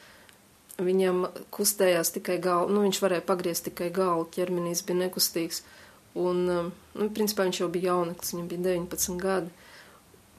Viņam 0.77 1.23
kustējās 1.57 2.11
tikai 2.13 2.37
galva, 2.45 2.69
nu 2.69 2.83
viņš 2.85 2.99
varēja 3.01 3.25
pagriezt 3.25 3.65
tikai 3.71 3.89
galvu, 3.89 4.27
ķermenīs 4.37 4.85
bija 4.85 5.07
nekustīgs. 5.07 5.63
Un, 6.17 6.43
um, 6.53 6.69
nu, 6.97 7.09
principā 7.17 7.47
viņš 7.47 7.63
jau 7.63 7.71
bija 7.73 7.95
jauneklis, 7.95 8.35
viņam 8.35 8.51
bija 8.51 8.65
19 8.67 9.17
gadi. 9.23 9.55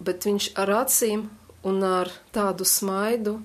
Bet 0.04 0.28
viņš 0.28 0.52
ar 0.62 0.74
acīm 0.84 1.28
un 1.68 1.82
ar 1.84 2.12
tādu 2.36 2.68
smaidu, 2.68 3.40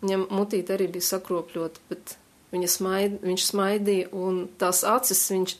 viņam 0.00 0.26
mutīte 0.32 0.74
arī 0.74 0.88
bija 0.94 1.10
sakropļota, 1.12 1.82
bet 1.90 2.16
smaid, 2.50 3.20
viņš 3.22 3.44
smaidīja 3.50 4.08
un 4.16 4.46
tās 4.58 4.82
acis 4.84 5.20
viņš 5.30 5.56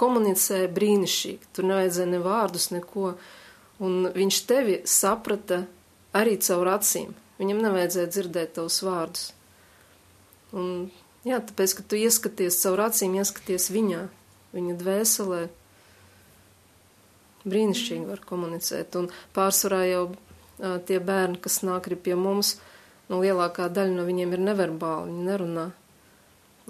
komunicēja 0.00 0.70
brīnišķīgi. 0.72 1.50
Tur 1.52 1.68
nevajadzēja 1.68 2.12
ne 2.14 2.20
vārdus, 2.24 2.70
neko. 2.72 3.14
Un 3.80 4.08
viņš 4.14 4.38
tevi 4.48 4.78
saprata 4.88 5.64
arī 6.16 6.38
caur 6.40 6.72
acīm. 6.76 7.12
Viņam 7.40 7.62
nevajadzēja 7.64 8.12
dzirdēt 8.12 8.56
tavus 8.58 8.80
vārdus. 8.84 9.30
Un, 10.56 10.90
jā, 11.24 11.38
tāpēc, 11.40 11.76
ka 11.78 11.84
tu 11.86 12.00
ieskaties 12.00 12.58
caur 12.64 12.82
acīm, 12.88 13.16
ieskaties 13.20 13.70
viņā, 13.72 14.02
viņa 14.56 14.76
dvēselē. 14.80 15.46
Brīnišķīgi 17.48 18.08
var 18.08 18.20
komunicēt. 18.28 18.96
Un 19.00 19.08
pārsvarā 19.36 19.84
jau 19.88 20.04
tie 20.86 21.00
bērni, 21.00 21.40
kas 21.40 21.62
nāk 21.64 21.88
arī 21.88 21.98
pie 22.08 22.16
mums, 22.18 22.56
nu, 23.08 23.20
lielākā 23.22 23.70
daļa 23.72 23.96
no 23.96 24.06
viņiem 24.08 24.34
ir 24.36 24.44
neverbāli, 24.50 25.10
viņi 25.10 25.28
nerunā. 25.28 25.66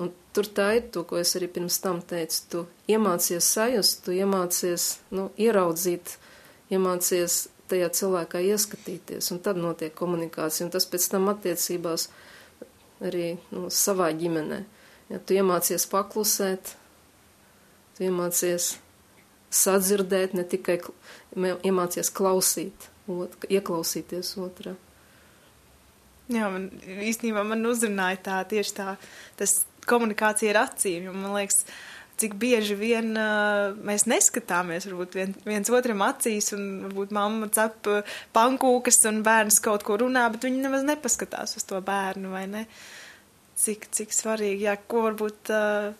Un 0.00 0.12
tur 0.32 0.48
tā 0.56 0.70
ir 0.78 0.88
to, 0.94 1.02
ko 1.04 1.18
es 1.20 1.34
arī 1.36 1.50
pirms 1.52 1.80
tam 1.82 2.00
teicu. 2.00 2.42
Tu 2.52 2.64
iemācies 2.94 3.44
sajust, 3.44 4.04
tu 4.06 4.14
iemācies 4.16 4.94
nu, 5.12 5.28
ieraudzīt, 5.40 6.16
iemācies 6.72 7.48
tajā 7.70 7.90
cilvēkā 7.94 8.42
ieskatīties, 8.50 9.30
un 9.34 9.40
tad 9.44 9.58
notiek 9.60 9.94
komunikācija, 9.94 10.66
un 10.66 10.74
tas 10.74 10.86
pēc 10.90 11.06
tam 11.12 11.28
attiecībās 11.32 12.08
arī 13.06 13.34
nu, 13.54 13.68
savā 13.74 14.10
ģimenē. 14.16 14.62
Ja 15.10 15.18
tu 15.18 15.34
iemācies 15.34 15.86
paklusēt, 15.90 16.74
tu 17.96 18.06
iemācies 18.06 18.76
sadzirdēt, 19.50 20.34
ne 20.38 20.44
tikai 20.46 20.78
iemācies 21.66 22.12
klausīt 22.14 22.88
ot, 23.10 23.34
ieklausīties 23.50 24.36
otrā. 24.40 24.76
Jā, 26.30 26.46
man 26.46 26.68
īstenībā 27.02 27.42
man 27.46 27.66
uzrunāja 27.66 28.20
tā 28.28 28.36
tieši 28.52 28.74
tā, 28.76 28.92
tas 29.38 29.64
komunikācija 29.90 30.52
ar 30.54 30.68
acīm, 30.68 31.08
jo 31.08 31.14
man 31.16 31.34
liekas, 31.34 31.64
cik 32.20 32.36
bieži 32.38 32.76
vien 32.78 33.10
uh, 33.18 33.72
mēs 33.86 34.04
neskatāmies 34.10 34.86
varbūt 34.86 35.16
vien, 35.18 35.34
viens 35.46 35.72
otram 35.72 36.04
acīs 36.06 36.52
un 36.54 36.66
varbūt 36.84 37.14
mamma 37.16 37.48
cep 37.54 37.88
pankūkas 38.36 39.00
un 39.10 39.22
bērns 39.26 39.58
kaut 39.64 39.86
ko 39.88 39.96
runā, 40.02 40.28
bet 40.30 40.46
viņi 40.46 40.62
nemaz 40.66 40.84
nepaskatās 40.86 41.56
uz 41.58 41.66
to 41.66 41.80
bērnu, 41.82 42.30
vai 42.34 42.44
ne? 42.50 42.66
Cik, 43.60 43.90
cik 43.92 44.14
svarīgi, 44.14 44.68
jā, 44.68 44.76
ko 44.88 45.02
varbūt 45.08 45.50
uh, 45.52 45.90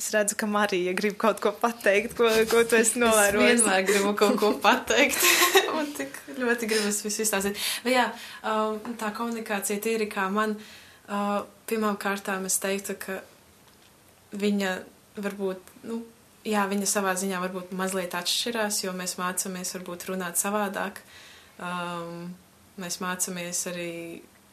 Es 0.00 0.06
redzu, 0.14 0.32
ka 0.40 0.46
Marija 0.48 0.94
grib 0.96 1.18
kaut 1.20 1.42
ko 1.44 1.50
pateikt, 1.60 2.14
ko, 2.16 2.28
ko 2.48 2.62
tu 2.64 2.78
esi 2.78 2.96
novērojis. 3.02 3.58
Es 3.58 3.64
vienmēr 3.66 3.82
gribu 3.84 4.14
kaut 4.16 4.38
ko 4.40 4.48
pateikt, 4.62 5.26
un 5.76 5.90
tik 5.92 6.14
ļoti 6.38 6.68
gribas 6.70 7.02
visu 7.04 7.20
izstāstīt. 7.26 7.60
Bet 7.84 7.92
jā, 7.92 8.06
um, 8.48 8.78
tā 8.96 9.10
komunikācija 9.18 9.82
tīri 9.84 10.06
kā 10.08 10.24
man, 10.32 10.54
uh, 11.10 11.42
pirmām 11.68 12.00
kārtām 12.00 12.48
es 12.48 12.56
teiktu, 12.62 12.96
ka 13.02 13.18
viņa 14.40 14.72
varbūt, 15.20 15.74
nu, 15.90 16.00
jā, 16.48 16.64
viņa 16.72 16.88
savā 16.88 17.12
ziņā 17.20 17.44
varbūt 17.44 17.76
mazliet 17.76 18.16
atšķirās, 18.16 18.80
jo 18.86 18.96
mēs 18.96 19.18
mācāmies 19.20 19.76
varbūt 19.76 20.08
runāt 20.14 20.40
savādāk. 20.40 21.04
Um, 21.60 22.30
mēs 22.80 23.02
mācāmies 23.04 23.66
arī 23.68 23.92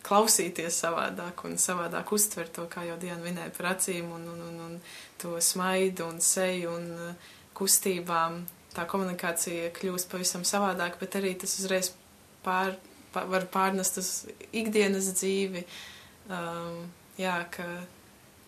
klausīties 0.06 0.78
savādāk 0.84 1.44
un 1.48 1.58
savādāk 1.62 2.12
uztvert 2.16 2.54
to, 2.56 2.68
kā 2.72 2.86
jau 2.88 2.98
Diana 3.02 3.24
minēja 3.24 3.54
par 3.58 3.74
acīm 3.74 4.12
un, 4.16 4.28
un, 4.34 4.44
un, 4.50 4.60
un 4.68 4.78
to 5.22 5.36
smaidu 5.44 6.08
un 6.08 6.22
seju 6.24 6.76
un 6.78 6.92
uh, 6.96 7.34
kustībām. 7.58 8.44
Tā 8.76 8.86
komunikācija 8.90 9.72
kļūst 9.76 10.12
pavisam 10.12 10.46
savādāk, 10.46 11.00
bet 11.02 11.18
arī 11.18 11.34
tas 11.40 11.58
uzreiz 11.60 11.92
pār, 12.46 12.76
pār, 13.14 13.26
var 13.32 13.48
pārnest 13.52 13.98
uz 14.02 14.12
ikdienas 14.52 15.10
dzīvi. 15.18 15.66
Um, 16.30 16.86
jā, 17.18 17.40
ka 17.52 17.66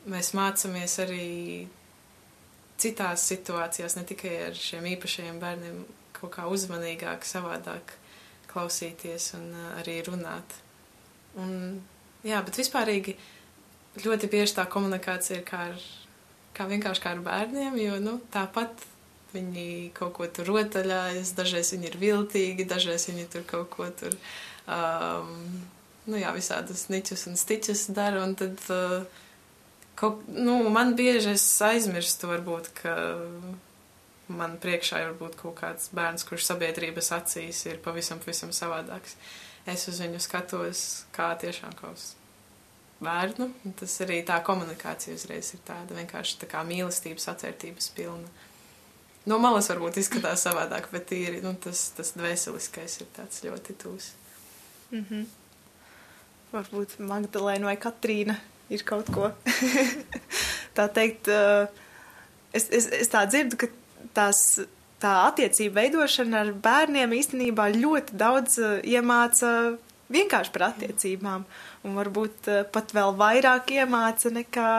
mēs 0.10 0.34
mācāmies 0.38 1.00
arī 1.02 1.30
citās 2.80 3.26
situācijās, 3.32 3.98
ne 3.98 4.06
tikai 4.08 4.36
ar 4.50 4.56
šiem 4.56 4.86
īpašajiem 4.94 5.42
bērniem, 5.42 5.84
kaut 6.20 6.36
kā 6.38 6.48
uzmanīgāk, 6.52 7.26
savādāk 7.28 7.98
klausīties 8.52 9.34
un 9.40 9.50
uh, 9.56 9.70
arī 9.82 10.00
runāt. 10.08 10.60
Un, 11.38 11.80
jā, 12.26 12.42
bet 12.46 12.58
vispārīgi 12.60 13.16
ļoti 14.04 14.30
bieži 14.32 14.58
tā 14.58 14.66
komunikācija 14.70 15.40
ir 15.40 15.46
kā, 15.48 15.70
ar, 15.72 15.90
kā 16.58 16.68
vienkārši 16.70 17.04
kā 17.04 17.14
ar 17.16 17.24
bērniem, 17.26 17.78
jo 17.82 18.00
nu, 18.04 18.18
tāpat 18.34 18.86
viņi 19.34 19.92
kaut 19.98 20.16
ko 20.18 20.28
tur 20.34 20.50
rotaļājas, 20.50 21.36
dažreiz 21.38 21.74
viņi 21.76 21.92
ir 21.92 21.98
viltīgi, 22.02 22.68
dažreiz 22.70 23.06
viņi 23.10 23.28
tur 23.34 23.46
kaut 23.50 23.70
ko 23.76 23.90
tur, 24.02 24.16
um, 24.66 25.34
nu 26.10 26.22
jā, 26.22 26.34
visādus 26.34 26.88
niķus 26.90 27.28
un 27.30 27.38
stiķus 27.38 27.90
dara, 27.94 28.24
un 28.26 28.34
tad, 28.40 28.58
uh, 28.74 29.04
kaut, 30.00 30.24
nu, 30.34 30.62
man 30.74 30.96
bieži 30.98 31.36
es 31.36 31.46
aizmirstu 31.66 32.32
varbūt, 32.32 32.72
ka 32.82 32.96
man 34.30 34.58
priekšā 34.62 35.02
ir 35.02 35.12
varbūt 35.12 35.38
kaut 35.42 35.58
kāds 35.60 35.90
bērns, 35.96 36.26
kurš 36.28 36.48
sabiedrības 36.52 37.12
acīs 37.18 37.66
ir 37.70 37.82
pavisam, 37.84 38.22
pavisam 38.22 38.54
savādāks. 38.56 39.18
Es 39.70 39.88
uz 39.92 40.00
viņu 40.02 40.22
skatos 40.24 40.86
kā 41.16 41.34
tiešām 41.42 41.74
kā 41.78 41.92
uz 41.94 42.14
bērnu. 43.04 43.50
Tas 43.80 43.96
arī 44.06 44.22
tā 44.28 44.40
komunikācija 44.46 45.18
uzreiz 45.18 45.54
ir 45.56 45.64
tāda 45.68 45.98
vienkārši 45.98 46.40
tā 46.44 46.50
kā 46.52 46.64
mīlestības, 46.68 47.28
atvērtības 47.34 47.90
pilna. 47.98 48.30
No 49.30 49.38
malas 49.42 49.68
varbūt 49.70 50.00
izskatās 50.02 50.46
savādāk, 50.46 50.88
bet 50.94 51.10
tīri, 51.12 51.42
nu, 51.44 51.52
tas, 51.62 51.90
tas 51.98 52.14
dvēseliskais 52.18 53.02
ir 53.02 53.10
tāds 53.18 53.44
ļoti 53.46 53.76
tūs. 53.84 54.14
Mm 54.92 55.06
-hmm. 55.10 55.26
Varbūt 56.54 56.98
Magdalēna 57.00 57.70
vai 57.70 57.78
Katrīna 57.78 58.36
ir 58.70 58.84
kaut 58.84 59.12
ko. 59.14 59.32
tā 60.78 60.88
teikt, 60.94 61.28
uh, 61.28 61.68
es, 62.54 62.70
es, 62.72 62.88
es 62.88 63.10
tā 63.10 63.26
dzirdu, 63.28 63.58
ka 63.58 63.68
tās 64.18 64.44
tā 65.00 65.14
attiecība 65.28 65.84
veidošana 65.84 66.44
ar 66.44 66.54
bērniem 66.64 67.16
īstenībā 67.20 67.70
ļoti 67.76 68.18
daudz 68.20 68.60
uh, 68.62 68.78
iemāca 68.84 69.52
vienkārši 70.12 70.54
par 70.56 70.70
attiecībām, 70.72 71.46
un 71.86 72.00
varbūt 72.00 72.50
uh, 72.52 72.64
pat 72.74 72.94
vēl 72.96 73.14
vairāk 73.20 73.72
iemāca 73.78 74.32
nekā, 74.36 74.72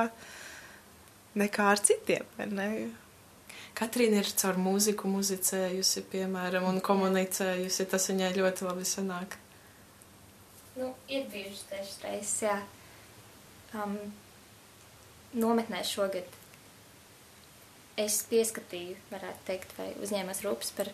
nekā 1.40 1.68
ar 1.74 1.84
citiem. 1.84 2.26
Ne? 2.52 2.70
Katrīna 3.80 4.20
ir 4.20 4.32
caur 4.42 4.58
mūziku 4.60 5.08
muzicējusi, 5.08 6.02
piemēram, 6.12 6.66
un 6.68 6.82
komunicējusi. 6.84 7.86
Tas 7.88 8.10
viņai 8.10 8.34
ļoti 8.36 8.66
labi 8.66 8.84
sanāk. 8.88 9.38
Nu, 10.74 10.90
ir 11.08 11.24
bijušas 11.32 11.64
dažas 11.70 11.96
reizes, 12.04 12.34
jā. 12.44 12.58
Um, 13.70 13.96
nometnē 15.38 15.80
šogad 15.86 16.39
es 17.98 18.20
pieskatīju, 18.30 18.98
varētu 19.10 19.46
teikt, 19.48 19.74
vai 19.78 19.90
uzņēmos 20.02 20.44
rūpes 20.46 20.74
par 20.76 20.92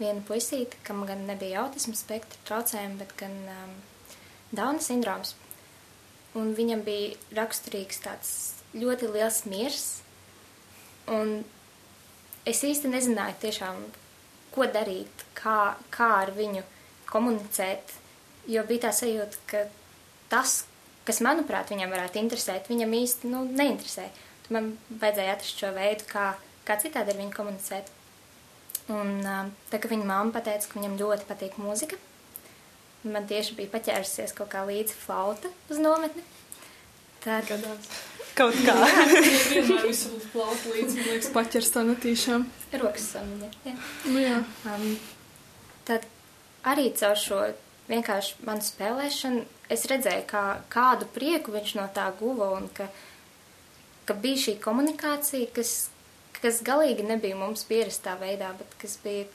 vienu 0.00 0.24
puisīti, 0.26 0.80
kam 0.86 1.04
gan 1.08 1.24
nebija 1.28 1.64
autisma 1.64 1.96
spektra 1.98 2.40
traucējumi, 2.48 3.00
bet 3.00 3.14
gan 3.20 3.34
um, 3.54 3.74
Dauna 4.54 4.82
sindroms. 4.82 5.34
Un 6.34 6.52
viņam 6.54 6.82
bija 6.86 7.14
raksturīgs 7.38 8.00
tāds 8.02 8.30
ļoti 8.74 9.08
liels 9.14 9.44
miers, 9.46 9.84
un 11.10 11.44
es 12.46 12.62
īsti 12.66 12.90
nezināju 12.90 13.38
tiešām, 13.44 13.80
ko 14.54 14.66
darīt, 14.70 15.24
kā, 15.38 15.74
kā 15.94 16.10
ar 16.24 16.32
viņu 16.34 16.62
komunicēt, 17.10 17.94
jo 18.50 18.62
bija 18.68 18.88
tā 18.88 18.92
sajūta, 18.94 19.40
ka 19.50 19.64
tas, 20.32 20.64
kas, 21.06 21.22
manuprāt, 21.24 21.70
viņam 21.70 21.94
varētu 21.94 22.20
interesēt, 22.22 22.70
viņam 22.70 22.94
īsti 22.98 23.30
nu, 23.30 23.44
neinteresē. 23.50 24.08
Man 24.52 24.74
vajadzēja 24.90 25.36
atrast 25.36 25.60
šo 25.62 25.70
veidu, 25.76 26.04
kā, 26.10 26.32
kā 26.68 26.76
citādi 26.82 27.14
ar 27.14 27.20
viņu 27.20 27.32
komunicēt. 27.36 27.92
Un 28.92 29.22
tā, 29.70 29.78
ka 29.80 29.88
viņa 29.88 30.04
mamma 30.04 30.34
pateica, 30.34 30.68
ka 30.68 30.76
viņam 30.76 30.98
ļoti 31.00 31.28
patīk 31.28 31.56
mūzika, 31.56 31.96
man 33.08 33.24
tieši 33.28 33.56
bija 33.56 33.72
paķērsies 33.72 34.36
kaut 34.36 34.50
kā 34.52 34.64
līdzi 34.68 34.96
flauta 35.06 35.48
uz 35.72 35.80
nometni. 35.80 36.24
Tad... 37.24 37.48
Gadās. 37.48 37.88
Kaut 38.36 38.56
kā. 38.66 38.74
vienmēr 39.54 39.86
visu 39.86 40.18
flautu 40.32 40.74
līdzi, 40.74 40.98
man 40.98 41.10
liekas, 41.14 41.30
paķers 41.32 41.72
tā 41.72 41.84
netīšām. 41.88 42.44
Rokas 42.82 43.08
samiņa, 43.14 43.50
jā. 43.64 43.74
Nu, 44.10 44.18
jā. 44.20 44.40
Um, 44.68 44.88
tad 45.88 46.04
arī 46.68 46.90
caur 46.98 47.16
šo 47.20 47.40
vienkārši 47.88 48.44
manu 48.44 48.64
spēlēšanu 48.64 49.44
es 49.72 49.84
redzēju, 49.88 50.26
kā, 50.28 50.44
kādu 50.72 51.08
prieku 51.14 51.54
viņš 51.54 51.74
no 51.78 51.86
tā 51.96 52.10
guva 52.18 52.50
un 52.58 52.68
ka, 52.76 52.88
ka 54.08 54.14
bija 54.14 54.40
šī 54.46 54.56
komunikācija, 54.64 55.48
kas, 55.56 55.72
kas 56.40 56.60
galīgi 56.66 57.06
nebija 57.06 57.38
mums 57.38 57.64
pierastā 57.68 58.16
veidā, 58.20 58.52
bet 58.58 58.76
kas 58.82 58.98
bija, 59.04 59.26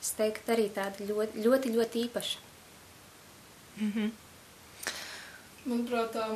es 0.00 0.14
teiktu, 0.16 0.54
arī 0.54 0.70
tāda 0.74 1.06
ļoti, 1.10 1.44
ļoti, 1.44 1.74
ļoti 1.76 2.04
īpaša. 2.06 2.38
Mm 3.80 3.92
-hmm. 3.92 4.10
Manuprāt, 5.64 6.12
tā 6.14 6.26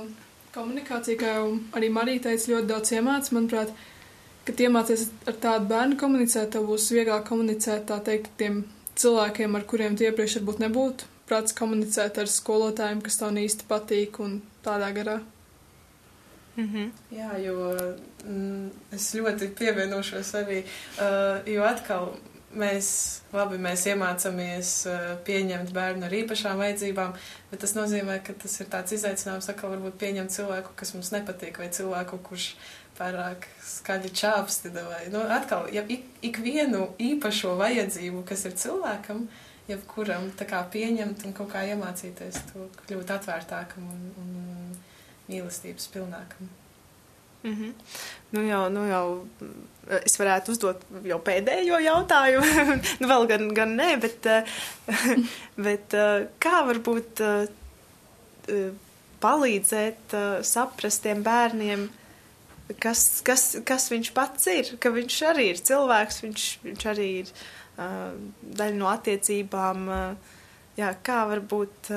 komunikācija, 0.54 1.18
kā 1.18 1.34
jau 1.38 1.58
arī 1.72 1.90
Marija 1.90 2.20
teica, 2.28 2.52
ļoti 2.52 2.66
daudz 2.66 2.92
iemācās. 2.92 3.32
Manuprāt, 3.32 3.72
kad 4.44 4.60
iemācies 4.60 5.08
ar 5.26 5.32
tādu 5.32 5.68
bērnu 5.72 5.96
komunicēt, 5.96 6.50
tev 6.50 6.68
būs 6.68 6.90
vieglāk 6.92 7.28
komunicēt 7.28 7.86
tā 7.86 8.00
teikt 8.04 8.30
tiem 8.36 8.64
cilvēkiem, 8.94 9.56
ar 9.56 9.64
kuriem 9.64 9.96
tu 9.96 10.04
iepriekš 10.04 10.36
varbūt 10.38 10.58
nebūtu 10.58 11.04
prāts 11.28 11.56
komunicēt 11.56 12.18
ar 12.18 12.30
skolotājiem, 12.30 13.00
kas 13.04 13.16
tev 13.16 13.38
īsti 13.40 13.68
patīk 13.68 14.20
un 14.20 14.42
tādā 14.64 14.92
garā. 14.96 15.20
Mm 16.56 16.68
-hmm. 16.72 16.90
Jā, 17.10 17.38
jo 17.38 17.76
mm, 18.24 18.70
es 18.92 19.14
ļoti 19.14 19.48
pievienošos 19.58 20.34
arī, 20.34 20.62
uh, 20.62 21.48
jo 21.54 21.64
atkal 21.64 22.14
mēs, 22.54 23.20
labi, 23.32 23.58
mēs 23.58 23.86
iemācāmies 23.90 24.86
uh, 24.86 25.18
pieņemt 25.26 25.72
bērnu 25.72 26.06
ar 26.06 26.12
īpašām 26.12 26.56
vajadzībām, 26.56 27.12
bet 27.50 27.60
tas 27.60 27.74
nozīmē, 27.74 28.20
ka 28.22 28.32
tas 28.32 28.60
ir 28.60 28.66
tāds 28.66 28.92
izaicinājums, 28.92 29.48
atkal 29.50 29.70
varbūt 29.70 29.98
pieņemt 29.98 30.30
cilvēku, 30.30 30.70
kas 30.76 30.94
mums 30.94 31.10
nepatīk, 31.10 31.58
vai 31.58 31.68
cilvēku, 31.68 32.18
kurš 32.18 32.54
pārāk 32.98 33.48
skaļi 33.66 34.10
čāpsti, 34.14 34.70
vai, 34.74 35.08
nu, 35.10 35.18
atkal, 35.18 35.66
ja 35.74 35.82
ik, 35.88 36.06
ikvienu 36.22 36.88
īpašo 36.98 37.56
vajadzību, 37.58 38.22
kas 38.28 38.44
ir 38.44 38.52
cilvēkam, 38.52 39.28
jebkuram, 39.68 40.30
tā 40.38 40.46
kā 40.46 40.62
pieņemt 40.70 41.24
un 41.26 41.32
kaut 41.32 41.50
kā 41.52 41.64
iemācīties 41.66 42.40
to 42.52 42.68
kļūt 42.84 43.10
atvērtākam 43.16 43.88
un, 43.88 44.02
un 44.20 44.76
mīlestības 45.28 45.88
pilnākam. 45.94 46.52
Mm 47.44 47.54
-hmm. 47.54 47.72
nu 48.30 48.42
jau, 48.46 48.68
nu 48.72 48.86
jau 48.88 49.26
es 50.04 50.16
varētu 50.20 50.54
uzdot 50.54 50.84
jau 51.04 51.18
pēdējo 51.20 51.80
jautājumu. 51.84 52.76
nu, 53.00 53.08
vēl 53.08 53.26
gan, 53.28 53.48
gan 53.54 53.74
nē, 53.76 53.90
bet, 54.00 54.28
bet 55.66 55.96
kā 56.40 56.62
varbūt 56.70 57.20
palīdzēt 59.20 60.16
saprast 60.42 61.02
tiem 61.02 61.22
bērniem, 61.22 61.88
kas, 62.80 63.20
kas, 63.24 63.56
kas 63.64 63.90
viņš 63.92 64.12
pats 64.16 64.46
ir, 64.46 64.72
ka 64.80 64.92
viņš 64.94 65.18
arī 65.28 65.50
ir 65.52 65.60
cilvēks, 65.60 66.22
viņš, 66.24 66.46
viņš 66.64 66.86
arī 66.94 67.10
ir 67.18 67.34
daļa 67.76 68.76
no 68.78 68.88
attiecībām. 68.88 69.92
Jā, 70.76 70.94
kā 71.06 71.20
varbūt. 71.30 71.92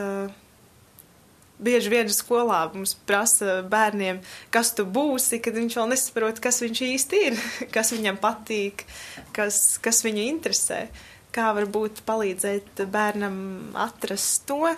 Bieži 1.58 1.89
vien 1.89 2.10
skolā 2.13 2.60
mums 2.70 2.93
prasa 3.10 3.63
bērniem, 3.65 4.20
kas 4.54 4.76
tu 4.78 4.86
būsi, 4.86 5.39
kad 5.41 5.58
viņš 5.58 5.78
vēl 5.80 5.88
nesaprot, 5.89 6.41
kas 6.43 6.62
viņš 6.62 6.82
īsti 6.86 7.22
ir, 7.32 7.38
kas 7.76 7.93
viņam 7.96 8.20
patīk, 8.22 8.86
kas, 9.34 9.80
kas 9.82 10.04
viņu 10.06 10.28
interesē. 10.36 10.86
Kā 11.34 11.50
varbūt 11.58 12.04
palīdzēt 12.06 12.86
bērnam 12.93 13.38
atrast 13.78 14.46
to? 14.50 14.70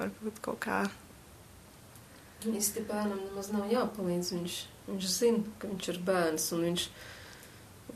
Varbūt 0.00 0.40
kaut 0.44 0.60
kā. 0.64 0.82
Īsti 2.48 2.84
bērnam 2.88 3.18
nemaz 3.26 3.50
nav 3.52 3.66
jāpalīdz. 3.68 4.32
Viņš, 4.36 4.60
viņš 4.86 5.08
zina, 5.12 5.42
ka 5.60 5.68
viņš 5.68 5.90
ir 5.92 5.98
bērns 6.06 6.46
un 6.56 6.64
viņš, 6.68 6.86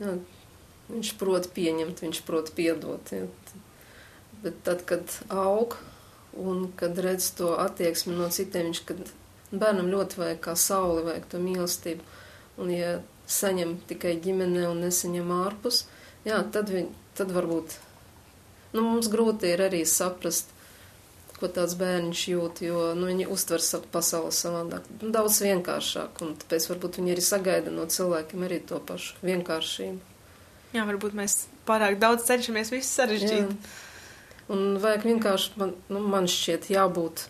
jā, 0.01 0.11
viņš 0.91 1.13
prot 1.21 1.49
pieņemt, 1.55 2.03
viņš 2.05 2.21
prot 2.27 2.51
piedot. 2.57 3.13
Jā. 3.13 3.25
Bet 4.43 4.61
tad, 4.67 4.83
kad 4.85 5.09
aug, 5.33 5.79
Un, 6.35 6.65
kad 6.75 6.97
redz 6.99 7.29
to 7.37 7.53
attieksmi 7.61 8.15
no 8.17 8.27
citiem, 8.33 8.69
viņš, 8.69 8.81
kad 8.89 9.11
bērnam 9.55 9.91
ļoti 9.91 10.19
vajag 10.19 10.41
kā 10.43 10.55
sauli, 10.59 11.05
vajag 11.05 11.29
to 11.31 11.39
mīlestību. 11.39 12.15
Un, 12.59 12.71
ja 12.71 12.97
saņem 13.27 13.77
tikai 13.89 14.15
ģimene 14.23 14.67
un 14.69 14.83
nesaņem 14.85 15.31
ārpus, 15.35 15.85
jā, 16.27 16.41
tad, 16.53 16.69
viņ, 16.73 16.89
tad 17.17 17.31
varbūt, 17.35 17.77
nu, 18.75 18.83
mums 18.83 19.09
grūti 19.11 19.49
ir 19.51 19.63
arī 19.65 19.81
saprast, 19.89 20.51
ko 21.35 21.49
tāds 21.51 21.75
bērniņš 21.79 22.21
jūt, 22.31 22.61
jo, 22.63 22.81
nu, 22.95 23.09
viņi 23.09 23.27
uztver 23.31 23.63
savu 23.63 23.89
pasauli 23.91 24.31
savādāk, 24.35 24.85
nu, 25.01 25.11
daudz 25.15 25.41
vienkāršāk, 25.43 26.21
un 26.23 26.35
tāpēc 26.41 26.69
varbūt 26.71 26.99
viņi 27.01 27.15
arī 27.15 27.25
sagaida 27.25 27.73
no 27.73 27.87
cilvēkiem 27.91 28.45
arī 28.47 28.61
to 28.69 28.79
pašu 28.79 29.17
vienkāršību. 29.25 30.13
Jā, 30.75 30.85
varbūt 30.87 31.15
mēs 31.17 31.41
pārāk 31.67 31.99
daudz 31.99 32.27
cenšamies 32.27 32.71
visu 32.73 32.87
sarežģīt. 32.91 33.51
Jā. 33.51 33.83
Un 34.53 34.77
vajag 34.81 35.07
vienkārši, 35.07 35.55
man, 35.57 35.73
nu, 35.89 36.01
man 36.05 36.29
šķiet, 36.29 36.69
jābūt 36.73 37.25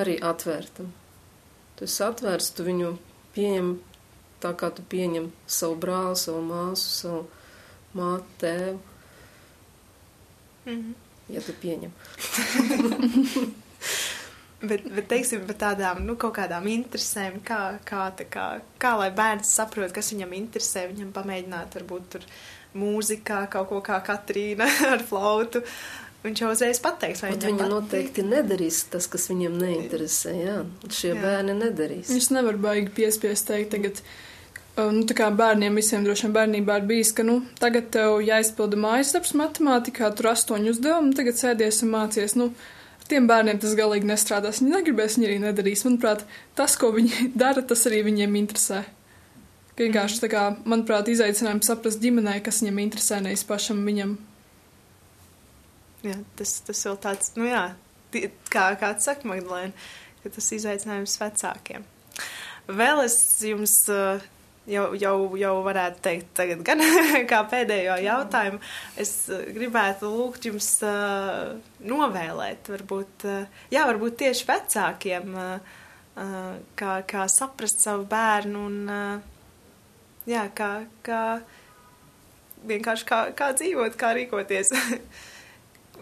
arī 0.00 0.18
atvērtam. 0.20 0.90
Tu 1.78 1.86
esi 1.88 2.02
atvērts, 2.04 2.52
tu 2.54 2.66
viņu 2.66 2.90
pieņem 3.34 3.70
tā, 4.44 4.52
kā 4.58 4.70
tu 4.74 4.84
pieņem 4.90 5.30
savu 5.46 5.78
brāli, 5.80 6.18
savu 6.20 6.42
māsu, 6.44 6.90
savu 6.98 7.22
māti, 7.96 8.36
tēvu. 8.44 8.78
Mm 10.66 10.78
-hmm. 10.80 10.94
Ja 11.28 11.40
tu 11.40 11.52
pieņem. 11.62 11.92
bet, 14.68 14.84
bet, 14.94 15.08
teiksim, 15.08 15.46
par 15.46 15.56
tādām, 15.56 16.02
nu, 16.04 16.16
kaut 16.16 16.34
kādām 16.36 16.66
interesēm, 16.68 17.40
kā, 17.44 17.78
kā, 17.84 18.10
kā, 18.30 18.60
kā 18.78 18.92
lai 18.98 19.10
bērns 19.10 19.54
saprot, 19.54 19.92
kas 19.92 20.12
viņam 20.12 20.32
interesē, 20.32 20.86
viņam 20.92 21.12
pamēģināt, 21.12 21.74
varbūt 21.78 22.08
tur 22.10 22.26
mūzikā 22.74 23.46
kaut 23.50 23.68
ko 23.68 23.80
kā 23.80 24.00
Katrīna 24.04 24.68
ar 24.92 25.02
flautu. 25.08 25.62
Viņš 26.24 26.40
jau 26.40 26.50
uzreiz 26.54 26.78
pateiks, 26.80 27.20
vai 27.20 27.34
viņa 27.34 27.50
patīk. 27.50 27.66
noteikti 27.68 28.22
nedarīs 28.24 28.78
tas, 28.88 29.04
kas 29.12 29.26
viņam 29.28 29.58
neinteresē. 29.60 30.30
Jā, 30.38 30.54
šie 30.88 31.10
jā. 31.10 31.18
bērni 31.20 31.56
nedarīs. 31.58 32.08
Viņš 32.08 32.28
nevar 32.32 32.56
baigi 32.62 32.88
piespiest 32.96 33.50
teikt 33.50 33.74
tagad. 33.76 34.00
Nu, 34.74 35.04
tā 35.06 35.14
kā 35.18 35.28
bērniem 35.30 35.76
visiem 35.78 36.02
droši 36.06 36.26
vien 36.26 36.32
bērnībā 36.34 36.80
ir 36.80 36.88
bijis, 36.88 37.12
ka, 37.14 37.26
nu, 37.28 37.36
tagad 37.60 37.92
tev 37.94 38.16
jāizpilda 38.24 38.80
mājas 38.80 39.12
darbs 39.14 39.36
matemātikā, 39.38 40.08
tur 40.16 40.32
astoņu 40.32 40.72
uzdevumu, 40.72 41.12
tagad 41.14 41.38
sēdies 41.38 41.84
un 41.84 41.92
mācies, 41.92 42.34
nu, 42.40 42.48
tiem 43.06 43.28
bērniem 43.30 43.60
tas 43.62 43.76
galīgi 43.78 44.08
nestrādās. 44.08 44.64
Viņi 44.64 44.74
negribēs, 44.78 45.20
viņi 45.20 45.28
arī 45.28 45.38
nedarīs. 45.44 45.84
Manuprāt, 45.86 46.24
tas, 46.56 46.80
ko 46.80 46.90
viņi 46.96 47.28
dara, 47.44 47.62
tas 47.62 47.84
arī 47.90 48.00
viņiem 48.08 48.40
interesē. 48.40 48.86
Vienkārši, 49.76 50.24
tā 50.24 50.32
kā, 50.32 50.50
manuprāt, 50.64 51.12
izaicinājums 51.12 51.68
saprast 51.68 52.00
ģimenei, 52.00 52.40
kas 52.42 52.64
viņam 52.64 52.86
interesē, 52.88 53.20
nevis 53.20 53.44
pašam 53.44 53.84
viņam 53.84 54.16
jā, 56.04 56.18
tas, 56.38 56.58
tas 56.66 56.84
vēl 56.88 57.00
tāds, 57.02 57.32
nu 57.38 57.48
jā, 57.48 57.64
kā 58.52 58.68
kāds 58.80 59.08
saka, 59.08 59.26
Magdalēna, 59.28 59.72
ka 60.22 60.32
tas 60.36 60.52
izaicinājums 60.56 61.18
vecākiem. 61.20 61.84
Vēl 62.64 63.02
es 63.04 63.16
jums 63.44 63.74
jau, 64.70 64.84
jau, 64.96 65.16
jau 65.36 65.54
varētu 65.66 66.02
teikt 66.04 66.30
tagad 66.38 66.62
gan 66.66 66.82
kā 67.30 67.42
pēdējo 67.50 67.98
jautājumu, 68.04 68.60
es 69.00 69.12
gribētu 69.56 70.10
lūgt 70.12 70.48
jums 70.48 70.70
uh, 70.86 71.56
novēlēt, 71.84 72.70
varbūt, 72.72 73.26
jā, 73.74 73.84
varbūt 73.90 74.20
tieši 74.24 74.48
vecākiem, 74.48 75.36
kā, 76.78 76.94
kā 77.10 77.28
saprast 77.32 77.82
savu 77.82 78.06
bērnu 78.08 78.64
un, 78.68 78.80
jā, 80.30 80.46
kā, 80.54 80.70
kā 81.04 81.22
vienkārši 82.68 83.08
kā, 83.08 83.20
kā 83.36 83.52
dzīvot, 83.58 83.96
kā 84.00 84.14
rīkoties. 84.16 84.72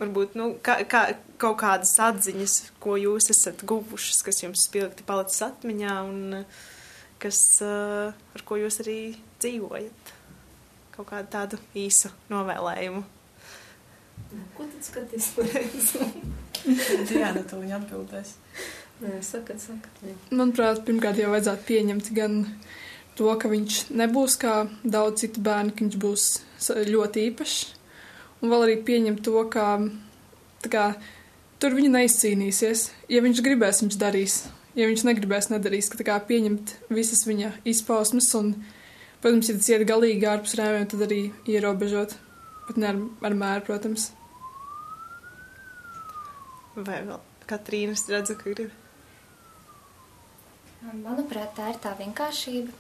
varbūt 0.03 0.36
nu, 0.38 0.50
kā, 0.64 0.80
kā, 0.88 1.05
kaut 1.40 1.59
kādas 1.62 1.94
atziņas, 2.03 2.59
ko 2.82 2.98
jūs 3.00 3.30
esat 3.34 3.64
guvušas, 3.68 4.22
kas 4.26 4.42
jums 4.44 4.66
spilgti 4.68 5.07
palicis 5.07 5.42
atmiņā 5.48 5.96
un 6.09 6.44
kas, 7.22 7.40
ar 7.62 8.44
ko 8.46 8.59
jūs 8.61 8.80
arī 8.84 8.98
dzīvojat? 9.42 10.14
Kaut 10.92 11.09
kādu 11.09 11.32
tādu 11.32 11.59
īsu 11.78 12.12
novēlējumu. 12.28 13.03
Ko 14.57 14.64
tad 14.68 14.84
skaties 14.84 15.32
pareizi? 15.36 16.07
Diana, 17.09 17.42
tu 17.48 17.59
viņa 17.61 17.78
atbildēs. 17.80 18.36
Nē, 19.03 19.18
sakat, 19.24 19.61
sakat. 19.62 20.03
Nē. 20.05 20.14
Manuprāt, 20.30 20.82
pirmkārt 20.86 21.18
jau 21.20 21.32
vajadzētu 21.32 21.66
pieņemt 21.68 22.11
gan 22.16 22.38
to, 23.18 23.28
ka 23.40 23.50
viņš 23.50 23.78
nebūs 23.98 24.38
kā 24.40 24.55
daudz 24.84 25.24
citu 25.24 25.42
bērnu, 25.44 25.74
ka 25.74 25.84
viņš 25.86 25.98
būs 26.05 26.26
ļoti 26.92 27.26
īpašs. 27.30 27.62
Un 28.43 28.51
vēl 28.51 28.66
arī 28.66 28.76
pieņemt 28.82 29.22
to, 29.22 29.36
ka 29.53 29.66
kā, 30.70 30.86
tur 31.62 31.76
viņa 31.76 31.93
neizcīnīsies. 31.97 32.88
Ja 33.12 33.22
viņš 33.24 33.43
gribēs, 33.47 33.82
viņš 33.84 33.99
darīs. 34.01 34.36
Ja 34.78 34.88
viņš 34.88 35.05
negribēs, 35.07 35.51
nedarīs. 35.53 35.90
Ka, 35.93 36.01
kā, 36.07 36.18
pieņemt 36.26 36.76
visas 36.93 37.26
viņa 37.28 37.53
izpausmes 37.68 38.30
un, 38.38 38.55
protams, 39.22 39.51
ja 39.51 39.59
tas 39.59 39.70
iet 39.70 39.86
galīgi 39.88 40.28
ārpus 40.28 40.57
rēmiem, 40.59 40.88
tad 40.90 41.07
arī 41.07 41.22
ierobežot. 41.47 42.16
Pat 42.66 42.78
ne 42.80 42.88
ar, 42.88 43.01
ar 43.28 43.36
mēru, 43.36 43.66
protams. 43.68 44.11
Vai 46.74 47.03
vēl 47.05 47.20
Katrīna, 47.51 47.95
redzu, 48.09 48.38
ka 48.38 48.55
grib. 48.55 48.78
Manuprāt, 50.82 51.53
tā 51.55 51.68
ir 51.70 51.78
tā 51.82 51.93
vienkāršība, 51.99 52.72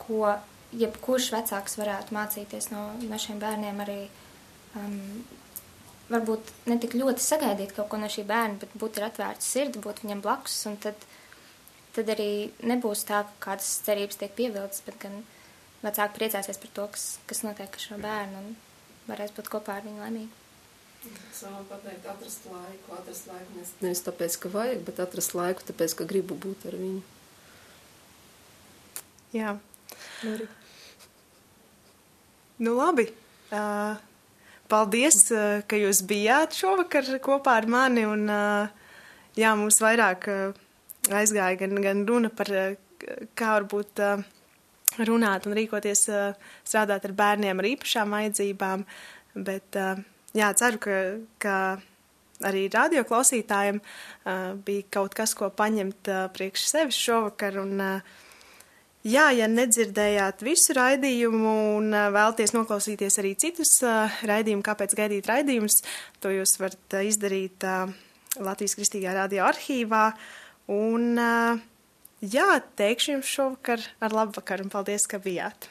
ko 0.00 0.32
jebkurš 0.74 1.28
vecāks 1.34 1.76
varētu 1.78 2.14
mācīties 2.16 2.70
no, 2.72 2.86
no 3.04 3.18
šiem 3.20 3.38
bērniem. 3.42 3.82
Arī 3.84 3.98
um, 4.80 4.98
varbūt 6.12 6.52
ne 6.70 6.78
tik 6.82 6.96
ļoti 6.98 7.22
sagaidīt 7.24 7.74
kaut 7.76 7.90
ko 7.92 8.00
no 8.00 8.10
šī 8.10 8.26
bērna, 8.28 8.60
bet 8.62 8.74
būt 8.80 9.00
ir 9.00 9.08
atvērta 9.08 9.44
sirdi, 9.44 9.82
būt 9.84 10.04
viņam 10.04 10.22
blakus. 10.24 10.56
Tad, 10.84 11.08
tad 11.96 12.12
arī 12.14 12.30
nebūs 12.66 13.06
tā, 13.08 13.24
ka 13.24 13.50
kādas 13.50 13.70
cerības 13.86 14.20
tiek 14.20 14.34
pievilktas, 14.36 14.84
bet 14.86 15.00
gan 15.02 15.20
vecāki 15.84 16.18
priecāsies 16.20 16.60
par 16.60 16.72
to, 16.78 16.86
kas, 16.94 17.08
kas 17.30 17.44
notiek 17.46 17.76
ar 17.78 17.86
šo 17.88 18.00
bērnu 18.02 18.40
un 18.40 18.56
varēs 19.10 19.34
būt 19.36 19.52
kopā 19.52 19.78
ar 19.78 19.86
viņu 19.86 20.02
laimīgi. 20.04 20.40
Es 21.04 21.42
varu 21.44 21.66
pateikt, 21.68 22.06
atrast 22.08 22.46
laiku, 22.48 22.94
atrast 22.96 23.26
laiku. 23.28 23.64
Nevis 23.84 24.00
tāpēc, 24.06 24.38
ka 24.40 24.50
vajag, 24.54 24.84
bet 24.86 25.02
atrast 25.04 25.34
laiku, 25.36 25.66
tāpēc, 25.68 25.98
ka 25.98 26.06
gribu 26.08 26.36
būt 26.40 26.64
ar 26.70 26.78
viņu. 26.80 27.02
Jā. 29.34 29.52
Arī. 30.30 30.46
Nu, 32.62 32.72
labi. 32.78 33.10
Uh, 33.52 33.98
paldies, 34.70 35.18
uh, 35.32 35.62
ka 35.68 35.78
jūs 35.78 36.02
bijāt 36.08 36.56
šovakar 36.58 37.08
kopā 37.24 37.58
ar 37.60 37.68
mani. 37.70 38.06
Un, 38.08 38.26
uh, 38.30 38.68
jā, 39.38 39.54
mums 39.58 39.80
vairāk 39.82 40.28
uh, 40.32 40.62
aizgāja 41.12 41.58
gan, 41.64 41.76
gan 41.84 42.04
runa 42.08 42.30
par, 42.32 42.50
kā 43.36 43.50
varbūt 43.58 44.00
runāt 45.04 45.44
un 45.44 45.56
rīkoties, 45.58 46.06
strādāt 46.64 47.04
ar 47.04 47.12
bērniem 47.18 47.58
ar 47.60 47.68
īpašām 47.68 48.14
vajadzībām. 48.14 48.84
Bet, 49.34 49.76
jā, 50.38 50.50
ceru, 50.56 50.80
ka, 50.80 51.00
ka 51.42 51.56
arī 52.48 52.68
radioklausītājiem 52.72 53.82
uh, 53.82 54.54
bija 54.64 54.86
kaut 54.96 55.16
kas, 55.18 55.34
ko 55.36 55.50
paņemt 55.52 56.08
priekš 56.32 56.68
sevis 56.70 57.00
šovakar. 57.04 57.60
Un, 57.60 57.82
Jā, 59.04 59.26
ja 59.36 59.44
nedzirdējāt 59.52 60.40
visu 60.46 60.72
raidījumu 60.78 61.50
un 61.76 61.92
vēlties 61.92 62.54
noklausīties 62.56 63.18
arī 63.20 63.34
citus 63.36 63.74
raidījumus, 64.24 64.64
kāpēc 64.64 64.94
gaidīt 64.96 65.28
raidījumus, 65.28 65.82
to 66.24 66.32
jūs 66.32 66.56
varat 66.56 66.96
izdarīt 67.04 67.66
Latvijas 68.40 68.78
Kristīgā 68.78 69.12
radio 69.12 69.44
arhīvā. 69.50 70.06
Un 70.72 71.20
jā, 72.24 72.48
teikšu 72.80 73.18
jums 73.18 73.28
šovakar 73.28 73.84
ar 74.00 74.16
labu 74.16 74.38
vakaru 74.38 74.64
un 74.64 74.72
paldies, 74.72 75.04
ka 75.04 75.20
bijāt! 75.20 75.68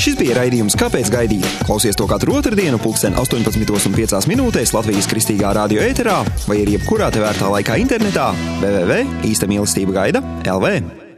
Šis 0.00 0.16
bija 0.16 0.38
raidījums 0.38 0.78
Kāpēc 0.80 1.10
gaidīt? 1.12 1.44
Klausies 1.68 1.98
to 1.98 2.06
katru 2.08 2.38
otrdienu, 2.38 2.78
pulksten 2.80 3.18
18,5 3.20 4.30
minūtēs 4.32 4.72
Latvijas 4.72 5.10
Kristīgā 5.12 5.52
radio 5.58 5.84
ēterā 5.84 6.22
vai 6.46 6.56
arī 6.62 6.78
jebkurā 6.78 7.10
tevērtā 7.12 7.52
laikā 7.58 7.76
internetā 7.84 8.30
www. 8.64 9.04
īsta 9.28 9.50
mīlestība 9.50 9.98
gaida 10.00 10.24
LV. 10.48 11.09